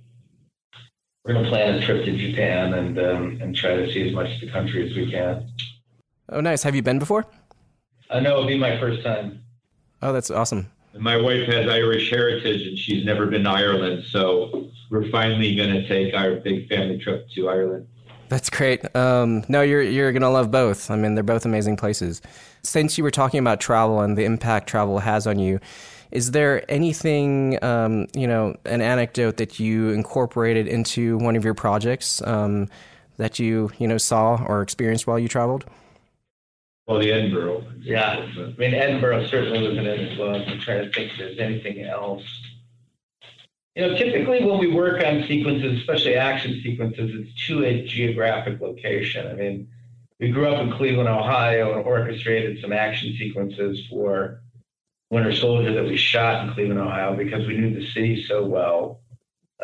we're 1.24 1.34
gonna 1.34 1.48
plan 1.48 1.74
a 1.74 1.80
trip 1.84 2.04
to 2.04 2.16
Japan 2.16 2.74
and 2.74 2.98
um, 2.98 3.38
and 3.42 3.54
try 3.54 3.76
to 3.76 3.92
see 3.92 4.08
as 4.08 4.14
much 4.14 4.30
of 4.34 4.40
the 4.40 4.50
country 4.50 4.88
as 4.88 4.96
we 4.96 5.10
can. 5.10 5.51
Oh, 6.32 6.40
nice. 6.40 6.62
Have 6.62 6.74
you 6.74 6.82
been 6.82 6.98
before? 6.98 7.26
I 8.10 8.20
know 8.20 8.32
it'll 8.32 8.46
be 8.46 8.58
my 8.58 8.80
first 8.80 9.02
time. 9.02 9.40
Oh, 10.00 10.12
that's 10.12 10.30
awesome. 10.30 10.70
My 10.98 11.16
wife 11.16 11.46
has 11.46 11.68
Irish 11.68 12.10
heritage, 12.10 12.66
and 12.66 12.78
she's 12.78 13.04
never 13.04 13.26
been 13.26 13.44
to 13.44 13.50
Ireland, 13.50 14.04
so 14.08 14.70
we're 14.90 15.10
finally 15.10 15.54
going 15.54 15.70
to 15.70 15.86
take 15.86 16.14
our 16.14 16.36
big 16.36 16.68
family 16.68 16.98
trip 16.98 17.28
to 17.34 17.48
Ireland. 17.48 17.86
That's 18.28 18.48
great. 18.48 18.84
Um, 18.96 19.44
no, 19.48 19.60
you're 19.60 19.82
you're 19.82 20.10
gonna 20.10 20.30
love 20.30 20.50
both. 20.50 20.90
I 20.90 20.96
mean, 20.96 21.14
they're 21.14 21.22
both 21.22 21.44
amazing 21.44 21.76
places. 21.76 22.22
Since 22.62 22.96
you 22.96 23.04
were 23.04 23.10
talking 23.10 23.38
about 23.38 23.60
travel 23.60 24.00
and 24.00 24.16
the 24.16 24.24
impact 24.24 24.70
travel 24.70 25.00
has 25.00 25.26
on 25.26 25.38
you, 25.38 25.60
is 26.12 26.30
there 26.30 26.64
anything 26.70 27.62
um, 27.62 28.06
you 28.14 28.26
know, 28.26 28.56
an 28.64 28.80
anecdote 28.80 29.36
that 29.36 29.60
you 29.60 29.90
incorporated 29.90 30.66
into 30.66 31.18
one 31.18 31.36
of 31.36 31.44
your 31.44 31.52
projects 31.52 32.22
um, 32.26 32.68
that 33.18 33.38
you 33.38 33.70
you 33.78 33.86
know 33.86 33.98
saw 33.98 34.42
or 34.46 34.62
experienced 34.62 35.06
while 35.06 35.18
you 35.18 35.28
traveled? 35.28 35.66
Well, 36.86 36.98
the 36.98 37.12
Edinburgh. 37.12 37.64
Yeah. 37.80 38.28
I 38.36 38.54
mean, 38.58 38.74
Edinburgh 38.74 39.26
certainly 39.28 39.66
was 39.66 39.78
an 39.78 39.86
influence. 39.86 40.44
I'm 40.48 40.58
trying 40.58 40.84
to 40.84 40.92
think 40.92 41.12
if 41.12 41.18
there's 41.18 41.38
anything 41.38 41.82
else. 41.82 42.24
You 43.74 43.86
know, 43.86 43.96
typically 43.96 44.44
when 44.44 44.58
we 44.58 44.66
work 44.66 45.02
on 45.02 45.24
sequences, 45.26 45.78
especially 45.78 46.16
action 46.16 46.60
sequences, 46.62 47.10
it's 47.14 47.46
to 47.46 47.64
a 47.64 47.86
geographic 47.86 48.60
location. 48.60 49.26
I 49.28 49.34
mean, 49.34 49.68
we 50.20 50.30
grew 50.30 50.48
up 50.48 50.60
in 50.60 50.72
Cleveland, 50.72 51.08
Ohio, 51.08 51.76
and 51.76 51.86
orchestrated 51.86 52.60
some 52.60 52.72
action 52.72 53.14
sequences 53.18 53.86
for 53.88 54.42
Winter 55.10 55.34
Soldier 55.34 55.72
that 55.74 55.84
we 55.84 55.96
shot 55.96 56.46
in 56.46 56.54
Cleveland, 56.54 56.80
Ohio, 56.80 57.16
because 57.16 57.46
we 57.46 57.56
knew 57.56 57.74
the 57.74 57.86
city 57.86 58.24
so 58.24 58.44
well. 58.44 59.00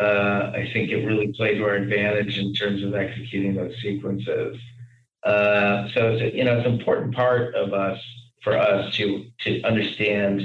Uh, 0.00 0.52
I 0.54 0.70
think 0.72 0.90
it 0.90 1.04
really 1.04 1.32
played 1.32 1.56
to 1.58 1.64
our 1.64 1.74
advantage 1.74 2.38
in 2.38 2.54
terms 2.54 2.82
of 2.82 2.94
executing 2.94 3.56
those 3.56 3.74
sequences. 3.82 4.56
Uh, 5.24 5.88
so 5.94 6.16
a, 6.16 6.30
you 6.34 6.44
know 6.44 6.58
it's 6.58 6.66
an 6.66 6.78
important 6.78 7.14
part 7.14 7.54
of 7.54 7.72
us 7.72 7.98
for 8.42 8.56
us 8.56 8.94
to 8.96 9.26
to 9.40 9.62
understand 9.62 10.42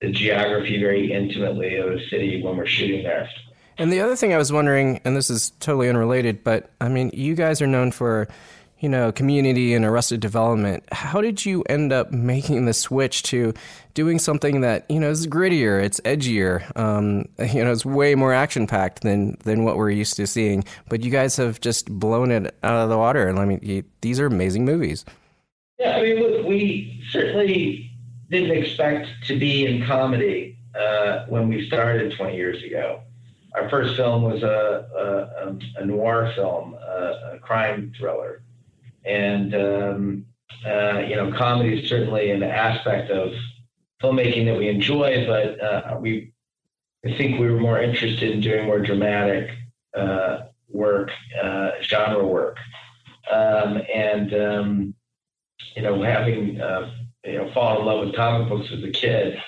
the 0.00 0.10
geography 0.10 0.80
very 0.80 1.12
intimately 1.12 1.76
of 1.76 1.92
a 1.92 2.08
city 2.08 2.42
when 2.42 2.56
we're 2.56 2.66
shooting 2.66 3.02
there. 3.02 3.28
And 3.78 3.92
the 3.92 4.00
other 4.00 4.16
thing 4.16 4.34
I 4.34 4.36
was 4.36 4.52
wondering, 4.52 5.00
and 5.04 5.16
this 5.16 5.30
is 5.30 5.50
totally 5.60 5.88
unrelated, 5.88 6.44
but 6.44 6.70
I 6.80 6.88
mean, 6.88 7.10
you 7.14 7.34
guys 7.34 7.62
are 7.62 7.66
known 7.66 7.90
for, 7.90 8.28
you 8.82 8.88
know, 8.88 9.12
community 9.12 9.74
and 9.74 9.84
arrested 9.84 10.20
development. 10.20 10.82
How 10.90 11.20
did 11.20 11.46
you 11.46 11.62
end 11.68 11.92
up 11.92 12.10
making 12.10 12.66
the 12.66 12.74
switch 12.74 13.22
to 13.24 13.54
doing 13.94 14.18
something 14.18 14.60
that 14.62 14.84
you 14.90 14.98
know 14.98 15.08
is 15.08 15.26
grittier, 15.28 15.82
it's 15.82 16.00
edgier, 16.00 16.76
um, 16.76 17.28
you 17.54 17.64
know, 17.64 17.70
it's 17.70 17.86
way 17.86 18.16
more 18.16 18.34
action 18.34 18.66
packed 18.66 19.02
than 19.02 19.36
than 19.44 19.62
what 19.62 19.76
we're 19.76 19.90
used 19.90 20.16
to 20.16 20.26
seeing? 20.26 20.64
But 20.88 21.04
you 21.04 21.12
guys 21.12 21.36
have 21.36 21.60
just 21.60 21.90
blown 21.90 22.32
it 22.32 22.54
out 22.64 22.74
of 22.74 22.90
the 22.90 22.98
water, 22.98 23.28
and 23.28 23.38
I 23.38 23.44
mean, 23.44 23.84
these 24.00 24.18
are 24.18 24.26
amazing 24.26 24.64
movies. 24.64 25.04
Yeah, 25.78 25.96
I 25.96 26.02
mean, 26.02 26.16
look, 26.20 26.46
we 26.46 27.00
certainly 27.10 27.88
didn't 28.30 28.50
expect 28.50 29.08
to 29.28 29.38
be 29.38 29.64
in 29.64 29.86
comedy 29.86 30.58
uh, 30.74 31.26
when 31.26 31.48
we 31.48 31.66
started 31.68 32.16
20 32.16 32.34
years 32.34 32.62
ago. 32.64 33.00
Our 33.54 33.68
first 33.68 33.96
film 33.96 34.22
was 34.22 34.42
a, 34.42 35.28
a, 35.76 35.82
a 35.82 35.86
noir 35.86 36.32
film, 36.34 36.74
a, 36.74 37.34
a 37.34 37.38
crime 37.40 37.92
thriller. 37.96 38.42
And, 39.04 39.54
um, 39.54 40.26
uh, 40.66 41.00
you 41.00 41.16
know, 41.16 41.32
comedy 41.36 41.80
is 41.80 41.88
certainly 41.88 42.30
an 42.30 42.42
aspect 42.42 43.10
of 43.10 43.32
filmmaking 44.02 44.46
that 44.46 44.58
we 44.58 44.68
enjoy, 44.68 45.26
but 45.26 45.60
uh, 45.60 45.98
we, 46.00 46.32
I 47.04 47.16
think 47.16 47.38
we 47.38 47.50
were 47.50 47.60
more 47.60 47.80
interested 47.80 48.30
in 48.30 48.40
doing 48.40 48.66
more 48.66 48.78
dramatic 48.78 49.50
uh, 49.96 50.42
work, 50.68 51.10
uh, 51.42 51.70
genre 51.82 52.24
work. 52.26 52.56
Um, 53.30 53.80
and, 53.92 54.34
um, 54.34 54.94
you 55.76 55.82
know, 55.82 56.02
having 56.02 56.60
uh, 56.60 56.90
you 57.24 57.38
know 57.38 57.50
fallen 57.52 57.80
in 57.80 57.86
love 57.86 58.06
with 58.06 58.16
comic 58.16 58.48
books 58.48 58.68
as 58.72 58.82
a 58.82 58.90
kid, 58.90 59.38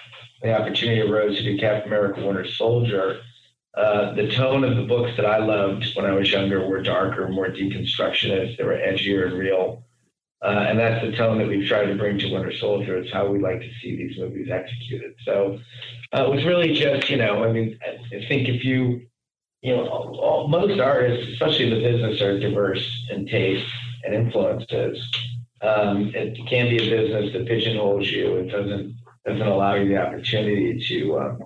the 0.42 0.58
opportunity 0.58 1.00
arose 1.00 1.36
to 1.36 1.42
do 1.42 1.58
Captain 1.58 1.88
America: 1.88 2.24
Winter 2.24 2.46
Soldier. 2.46 3.20
Uh, 3.76 4.14
the 4.14 4.30
tone 4.30 4.62
of 4.64 4.76
the 4.76 4.84
books 4.84 5.10
that 5.16 5.26
I 5.26 5.38
loved 5.38 5.84
when 5.94 6.06
I 6.06 6.12
was 6.12 6.30
younger 6.30 6.66
were 6.66 6.82
darker, 6.82 7.28
more 7.28 7.48
deconstructionist. 7.48 8.56
They 8.56 8.64
were 8.64 8.76
edgier 8.76 9.26
and 9.26 9.38
real, 9.38 9.84
uh, 10.42 10.66
and 10.68 10.78
that's 10.78 11.04
the 11.04 11.16
tone 11.16 11.38
that 11.38 11.48
we've 11.48 11.66
tried 11.66 11.86
to 11.86 11.96
bring 11.96 12.18
to 12.18 12.32
Winter 12.32 12.52
Soldier. 12.56 12.98
It's 12.98 13.12
how 13.12 13.26
we 13.26 13.40
like 13.40 13.60
to 13.60 13.70
see 13.82 13.96
these 13.96 14.18
movies 14.18 14.48
executed. 14.50 15.14
So 15.24 15.58
uh, 16.16 16.24
it 16.24 16.30
was 16.30 16.44
really 16.44 16.74
just, 16.74 17.10
you 17.10 17.16
know, 17.16 17.42
I 17.42 17.52
mean, 17.52 17.78
I 17.84 18.24
think 18.28 18.48
if 18.48 18.64
you, 18.64 19.06
you 19.62 19.74
know, 19.74 19.88
all, 19.88 20.20
all, 20.20 20.48
most 20.48 20.78
artists, 20.78 21.32
especially 21.32 21.70
the 21.70 21.80
business, 21.80 22.20
are 22.20 22.38
diverse 22.38 22.88
in 23.10 23.26
taste 23.26 23.66
and 24.04 24.14
influences 24.14 25.04
um, 25.64 26.12
it 26.14 26.36
can 26.48 26.68
be 26.68 26.76
a 26.76 26.90
business 26.90 27.32
that 27.32 27.46
pigeonholes 27.46 28.10
you. 28.10 28.36
It 28.36 28.48
doesn't 28.50 28.96
doesn't 29.26 29.46
allow 29.46 29.74
you 29.74 29.88
the 29.88 29.96
opportunity 29.96 30.78
to 30.88 31.18
um, 31.18 31.38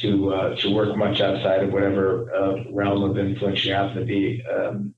to 0.00 0.32
uh, 0.32 0.56
to 0.56 0.74
work 0.74 0.96
much 0.96 1.20
outside 1.20 1.62
of 1.62 1.72
whatever 1.72 2.32
uh, 2.34 2.70
realm 2.72 3.02
of 3.02 3.18
influence 3.18 3.64
you 3.64 3.72
happen 3.72 3.96
to 3.96 4.04
be 4.04 4.42
um, 4.50 4.94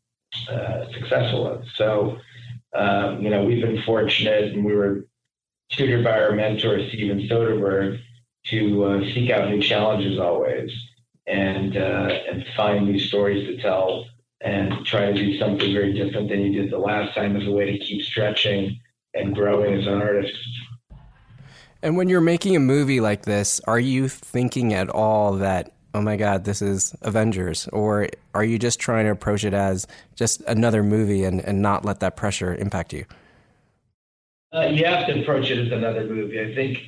uh, 0.51 0.85
successful 0.93 1.55
in. 1.55 1.65
So, 1.75 2.19
um, 2.75 3.23
you 3.23 3.31
know, 3.31 3.45
we've 3.45 3.63
been 3.63 3.83
fortunate, 3.83 4.53
and 4.53 4.65
we 4.65 4.75
were 4.75 5.07
tutored 5.71 6.05
by 6.05 6.21
our 6.21 6.33
mentor 6.33 6.79
Steven 6.89 7.21
Soderbergh 7.29 8.01
to 8.47 8.85
uh, 8.85 9.01
seek 9.13 9.31
out 9.31 9.51
new 9.51 9.61
challenges 9.61 10.19
always, 10.19 10.71
and 11.27 11.77
uh, 11.77 12.11
and 12.31 12.45
find 12.57 12.87
new 12.87 12.99
stories 12.99 13.47
to 13.47 13.63
tell, 13.63 14.07
and 14.41 14.85
try 14.85 15.07
to 15.07 15.15
do 15.15 15.39
something 15.39 15.73
very 15.73 15.93
different 15.95 16.29
than 16.29 16.41
you 16.41 16.61
did 16.61 16.71
the 16.71 16.79
last 16.79 17.15
time 17.15 17.37
as 17.37 17.47
a 17.47 17.51
way 17.51 17.71
to 17.71 17.85
keep 17.85 18.03
stretching 18.03 18.79
and 19.15 19.35
growing 19.35 19.75
as 19.75 19.87
an 19.87 19.95
artist. 19.95 20.33
And 21.83 21.97
when 21.97 22.09
you're 22.09 22.21
making 22.21 22.57
a 22.57 22.61
movie 22.61 23.01
like 23.01 23.23
this, 23.23 23.61
are 23.67 23.81
you 23.81 24.09
thinking 24.09 24.75
at 24.75 24.91
all 24.91 25.33
that, 25.37 25.73
oh 25.95 26.03
my 26.03 26.17
God, 26.17 26.45
this 26.45 26.61
is 26.61 26.95
Avengers? 27.03 27.69
Or 27.69 28.09
are 28.35 28.45
you 28.45 28.59
just 28.59 28.79
trying 28.79 29.07
to 29.07 29.11
approach 29.11 29.45
it 29.45 29.55
as 29.55 29.87
just 30.15 30.43
another 30.43 30.83
movie 30.83 31.25
and, 31.25 31.41
and 31.41 31.63
not 31.63 31.85
let 31.85 32.01
that 32.01 32.17
pressure 32.17 32.55
impact 32.55 32.93
you? 32.93 33.07
Uh, 34.53 34.67
you 34.67 34.85
have 34.85 35.07
to 35.07 35.23
approach 35.23 35.51
it 35.51 35.59
as 35.59 35.73
another 35.73 36.05
movie. 36.05 36.41
I 36.41 36.55
think 36.55 36.83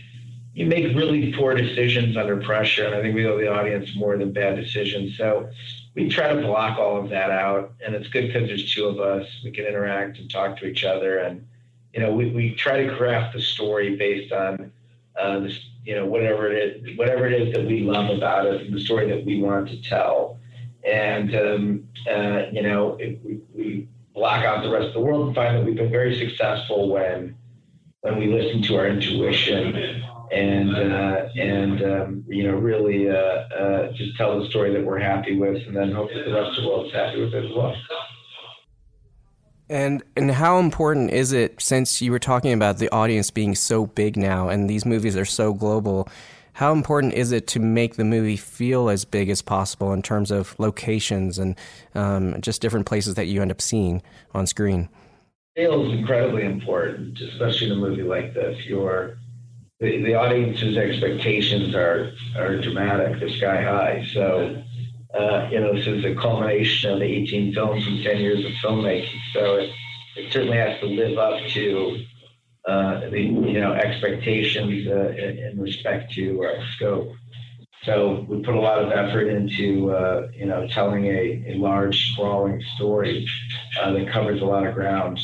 you 0.53 0.67
make 0.67 0.95
really 0.95 1.33
poor 1.33 1.55
decisions 1.55 2.17
under 2.17 2.37
pressure, 2.37 2.85
and 2.85 2.95
I 2.95 3.01
think 3.01 3.15
we 3.15 3.27
owe 3.27 3.39
the 3.39 3.51
audience 3.51 3.97
more 3.97 4.19
than 4.19 4.33
bad 4.33 4.57
decisions. 4.57 5.17
So 5.17 5.49
we 5.95 6.11
try 6.11 6.35
to 6.35 6.43
block 6.43 6.79
all 6.79 6.99
of 6.99 7.09
that 7.11 7.31
out, 7.31 7.73
and 7.85 7.95
it's 7.95 8.09
good 8.09 8.27
because 8.27 8.49
there's 8.49 8.75
two 8.75 8.87
of 8.87 9.01
us. 9.01 9.27
We 9.43 9.53
can 9.53 9.65
interact 9.65 10.19
and 10.19 10.31
talk 10.31 10.59
to 10.59 10.67
each 10.67 10.85
other, 10.85 11.21
and 11.21 11.47
you 11.95 12.01
know, 12.01 12.13
we, 12.13 12.31
we 12.31 12.55
try 12.55 12.85
to 12.85 12.95
craft 12.97 13.35
the 13.35 13.41
story 13.41 13.97
based 13.97 14.33
on 14.33 14.73
uh, 15.21 15.41
this, 15.41 15.59
you 15.85 15.95
know, 15.95 16.07
whatever 16.07 16.51
it 16.51 16.85
is, 16.85 16.99
whatever 16.99 17.27
it 17.27 17.41
is 17.41 17.55
that 17.55 17.67
we 17.67 17.81
love 17.81 18.11
about 18.11 18.47
it, 18.47 18.73
the 18.73 18.81
story 18.81 19.09
that 19.11 19.25
we 19.25 19.41
want 19.41 19.69
to 19.69 19.83
tell. 19.83 20.39
And, 20.85 21.35
um, 21.35 21.89
uh, 22.11 22.43
you 22.53 22.63
know, 22.63 22.97
we, 22.99 23.41
we 23.55 23.89
block 24.15 24.45
out 24.45 24.63
the 24.63 24.71
rest 24.71 24.89
of 24.89 24.95
the 24.95 25.01
world 25.01 25.27
and 25.27 25.35
find 25.35 25.57
that 25.57 25.65
we've 25.65 25.77
been 25.77 25.91
very 25.91 26.19
successful 26.19 26.91
when, 26.91 27.37
when 28.01 28.19
we 28.19 28.27
listen 28.27 28.63
to 28.63 28.77
our 28.77 28.87
intuition 28.87 30.03
and, 30.33 30.75
uh, 30.75 31.29
and 31.37 31.83
um, 31.83 32.25
you 32.27 32.45
know, 32.45 32.57
really 32.57 33.09
uh, 33.09 33.15
uh, 33.15 33.93
just 33.93 34.17
tell 34.17 34.41
the 34.41 34.49
story 34.49 34.73
that 34.73 34.85
we're 34.85 34.99
happy 34.99 35.37
with 35.37 35.67
and 35.67 35.77
then 35.77 35.93
hope 35.93 36.09
that 36.15 36.25
the 36.25 36.33
rest 36.33 36.59
of 36.59 36.65
the 36.65 36.69
world 36.69 36.87
is 36.87 36.93
happy 36.93 37.21
with 37.21 37.35
it 37.35 37.45
as 37.45 37.51
well. 37.55 37.77
And 39.69 40.03
and 40.17 40.31
how 40.31 40.59
important 40.59 41.11
is 41.11 41.33
it 41.33 41.61
since 41.61 42.03
you 42.03 42.11
were 42.11 42.19
talking 42.19 42.53
about 42.53 42.79
the 42.79 42.91
audience 42.91 43.31
being 43.31 43.55
so 43.55 43.87
big 43.87 44.17
now 44.17 44.49
and 44.49 44.69
these 44.69 44.85
movies 44.85 45.17
are 45.17 45.25
so 45.25 45.55
global? 45.55 46.09
How 46.55 46.73
important 46.73 47.15
is 47.15 47.33
it 47.33 47.47
to 47.49 47.61
make 47.61 47.97
the 47.97 48.05
movie 48.05 48.37
feel 48.37 48.91
as 48.91 49.07
big 49.07 49.31
as 49.31 49.41
possible 49.41 49.93
in 49.95 50.03
terms 50.03 50.31
of 50.31 50.55
locations 50.59 51.39
and 51.39 51.57
um, 51.95 52.39
just 52.43 52.61
different 52.61 52.85
places 52.85 53.15
that 53.15 53.27
you 53.27 53.41
end 53.41 53.51
up 53.51 53.63
seeing 53.63 54.03
on 54.35 54.47
screen? 54.47 54.91
Scale 55.57 55.87
is 55.87 55.99
incredibly 55.99 56.45
important, 56.45 57.19
especially 57.21 57.69
in 57.69 57.73
a 57.73 57.77
movie 57.77 58.03
like 58.03 58.35
this. 58.35 58.67
Your 58.67 59.17
the, 59.81 60.03
the 60.03 60.15
audience's 60.15 60.77
expectations 60.77 61.75
are 61.75 62.13
are 62.37 62.59
dramatic, 62.59 63.19
they're 63.19 63.31
sky 63.31 63.63
high. 63.63 64.07
So 64.13 64.63
uh, 65.15 65.49
you 65.51 65.61
know, 65.61 65.75
this 65.75 65.87
is 65.87 66.05
a 66.05 66.15
culmination 66.15 66.93
of 66.93 67.01
the 67.01 67.05
18 67.05 67.53
films 67.53 67.87
and 67.87 68.03
10 68.03 68.19
years 68.19 68.45
of 68.45 68.53
filmmaking. 68.65 69.21
So 69.33 69.57
it, 69.57 69.71
it 70.17 70.33
certainly 70.33 70.57
has 70.57 70.81
to 70.81 70.87
live 70.87 71.19
up 71.19 71.39
to 71.51 72.05
uh, 72.67 73.11
the 73.11 73.21
you 73.21 73.61
know 73.61 73.73
expectations 73.73 74.87
uh, 74.87 75.09
in, 75.09 75.39
in, 75.39 75.61
respect 75.61 76.13
to 76.13 76.43
our 76.45 76.65
scope. 76.77 77.13
So 77.83 78.25
we 78.29 78.41
put 78.41 78.55
a 78.55 78.61
lot 78.61 78.79
of 78.79 78.93
effort 78.93 79.27
into 79.29 79.91
uh, 79.91 80.29
you 80.33 80.47
know 80.47 80.69
telling 80.69 81.07
a, 81.07 81.45
a 81.49 81.55
large, 81.57 82.13
sprawling 82.13 82.63
story 82.77 83.29
uh, 83.81 83.93
that 83.93 84.13
covers 84.13 84.41
a 84.41 84.45
lot 84.45 84.65
of 84.67 84.75
ground. 84.75 85.21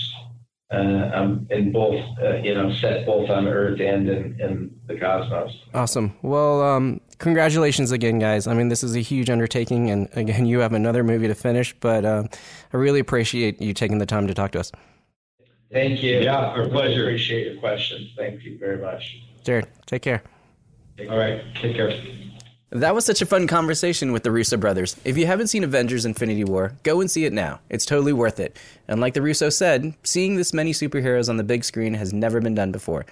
Uh, 0.71 1.11
um, 1.15 1.47
in 1.49 1.73
both, 1.73 2.05
uh, 2.23 2.35
you 2.37 2.53
know, 2.53 2.71
set 2.71 3.07
both 3.07 3.31
on 3.31 3.49
Earth 3.49 3.81
and 3.81 4.07
in, 4.07 4.39
in 4.39 4.81
the 4.87 4.99
cosmos. 5.01 5.51
Awesome. 5.73 6.15
Well, 6.21 6.61
um, 6.61 7.01
congratulations 7.17 7.91
again, 7.91 8.19
guys. 8.19 8.47
I 8.47 8.53
mean, 8.53 8.69
this 8.69 8.85
is 8.85 8.95
a 8.95 9.01
huge 9.01 9.31
undertaking, 9.31 9.89
and 9.89 10.11
again, 10.13 10.45
you 10.45 10.59
have 10.59 10.75
another 10.75 11.03
movie 11.03 11.27
to 11.27 11.35
finish, 11.35 11.75
but 11.81 12.05
uh, 12.05 12.25
I 12.71 12.77
really 12.77 13.01
appreciate 13.01 13.63
you 13.63 13.73
taking 13.73 13.97
the 13.97 14.05
time 14.05 14.27
to 14.27 14.35
talk 14.35 14.53
to 14.53 14.61
us. 14.61 14.71
Thank 15.73 16.03
you. 16.03 16.21
Yeah, 16.21 16.37
our 16.37 16.69
pleasure. 16.69 17.05
Appreciate 17.05 17.51
your 17.51 17.61
questions. 17.61 18.13
Thank 18.15 18.45
you 18.45 18.59
very 18.59 18.77
much. 18.77 19.23
Jared, 19.45 19.69
take 19.87 20.03
care. 20.03 20.23
All 21.09 21.17
right, 21.17 21.43
take 21.63 21.77
care. 21.77 21.99
That 22.71 22.95
was 22.95 23.07
such 23.07 23.23
a 23.23 23.27
fun 23.27 23.47
conversation 23.47 24.13
with 24.13 24.25
the 24.25 24.31
Russo 24.31 24.59
brothers. 24.59 24.95
If 25.03 25.17
you 25.17 25.25
haven't 25.27 25.47
seen 25.47 25.65
Avengers 25.65 26.05
Infinity 26.05 26.45
War, 26.45 26.75
go 26.83 27.01
and 27.01 27.11
see 27.11 27.25
it 27.25 27.33
now. 27.33 27.61
It's 27.71 27.87
totally 27.87 28.13
worth 28.13 28.39
it. 28.39 28.59
And 28.89 29.01
like 29.01 29.15
the 29.15 29.23
Russo 29.23 29.49
said, 29.49 29.95
seeing 30.05 30.37
this 30.37 30.53
many 30.53 30.73
superheroes 30.73 31.31
on 31.31 31.39
the 31.39 31.45
big 31.45 31.65
screen 31.65 31.95
has 31.95 32.13
never 32.13 32.43
been 32.43 32.55
done 32.55 32.71
before. 32.71 33.07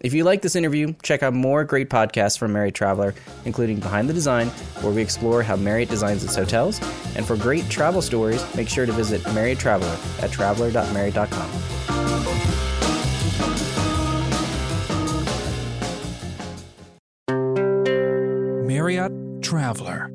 If 0.00 0.14
you 0.14 0.24
like 0.24 0.40
this 0.40 0.56
interview, 0.56 0.94
check 1.02 1.22
out 1.22 1.34
more 1.34 1.62
great 1.62 1.90
podcasts 1.90 2.38
from 2.38 2.54
Marriott 2.54 2.74
Traveler, 2.74 3.14
including 3.44 3.80
Behind 3.80 4.08
the 4.08 4.14
Design, 4.14 4.48
where 4.80 4.92
we 4.92 5.02
explore 5.02 5.42
how 5.42 5.56
Marriott 5.56 5.90
designs 5.90 6.24
its 6.24 6.34
hotels. 6.34 6.80
And 7.14 7.26
for 7.26 7.36
great 7.36 7.68
travel 7.68 8.00
stories, 8.00 8.42
make 8.56 8.68
sure 8.70 8.86
to 8.86 8.92
visit 8.92 9.22
Marriott 9.34 9.58
Traveler 9.58 9.96
at 10.20 10.32
traveler.marriott.com. 10.32 12.01
Marriott 18.82 19.12
Traveler. 19.42 20.10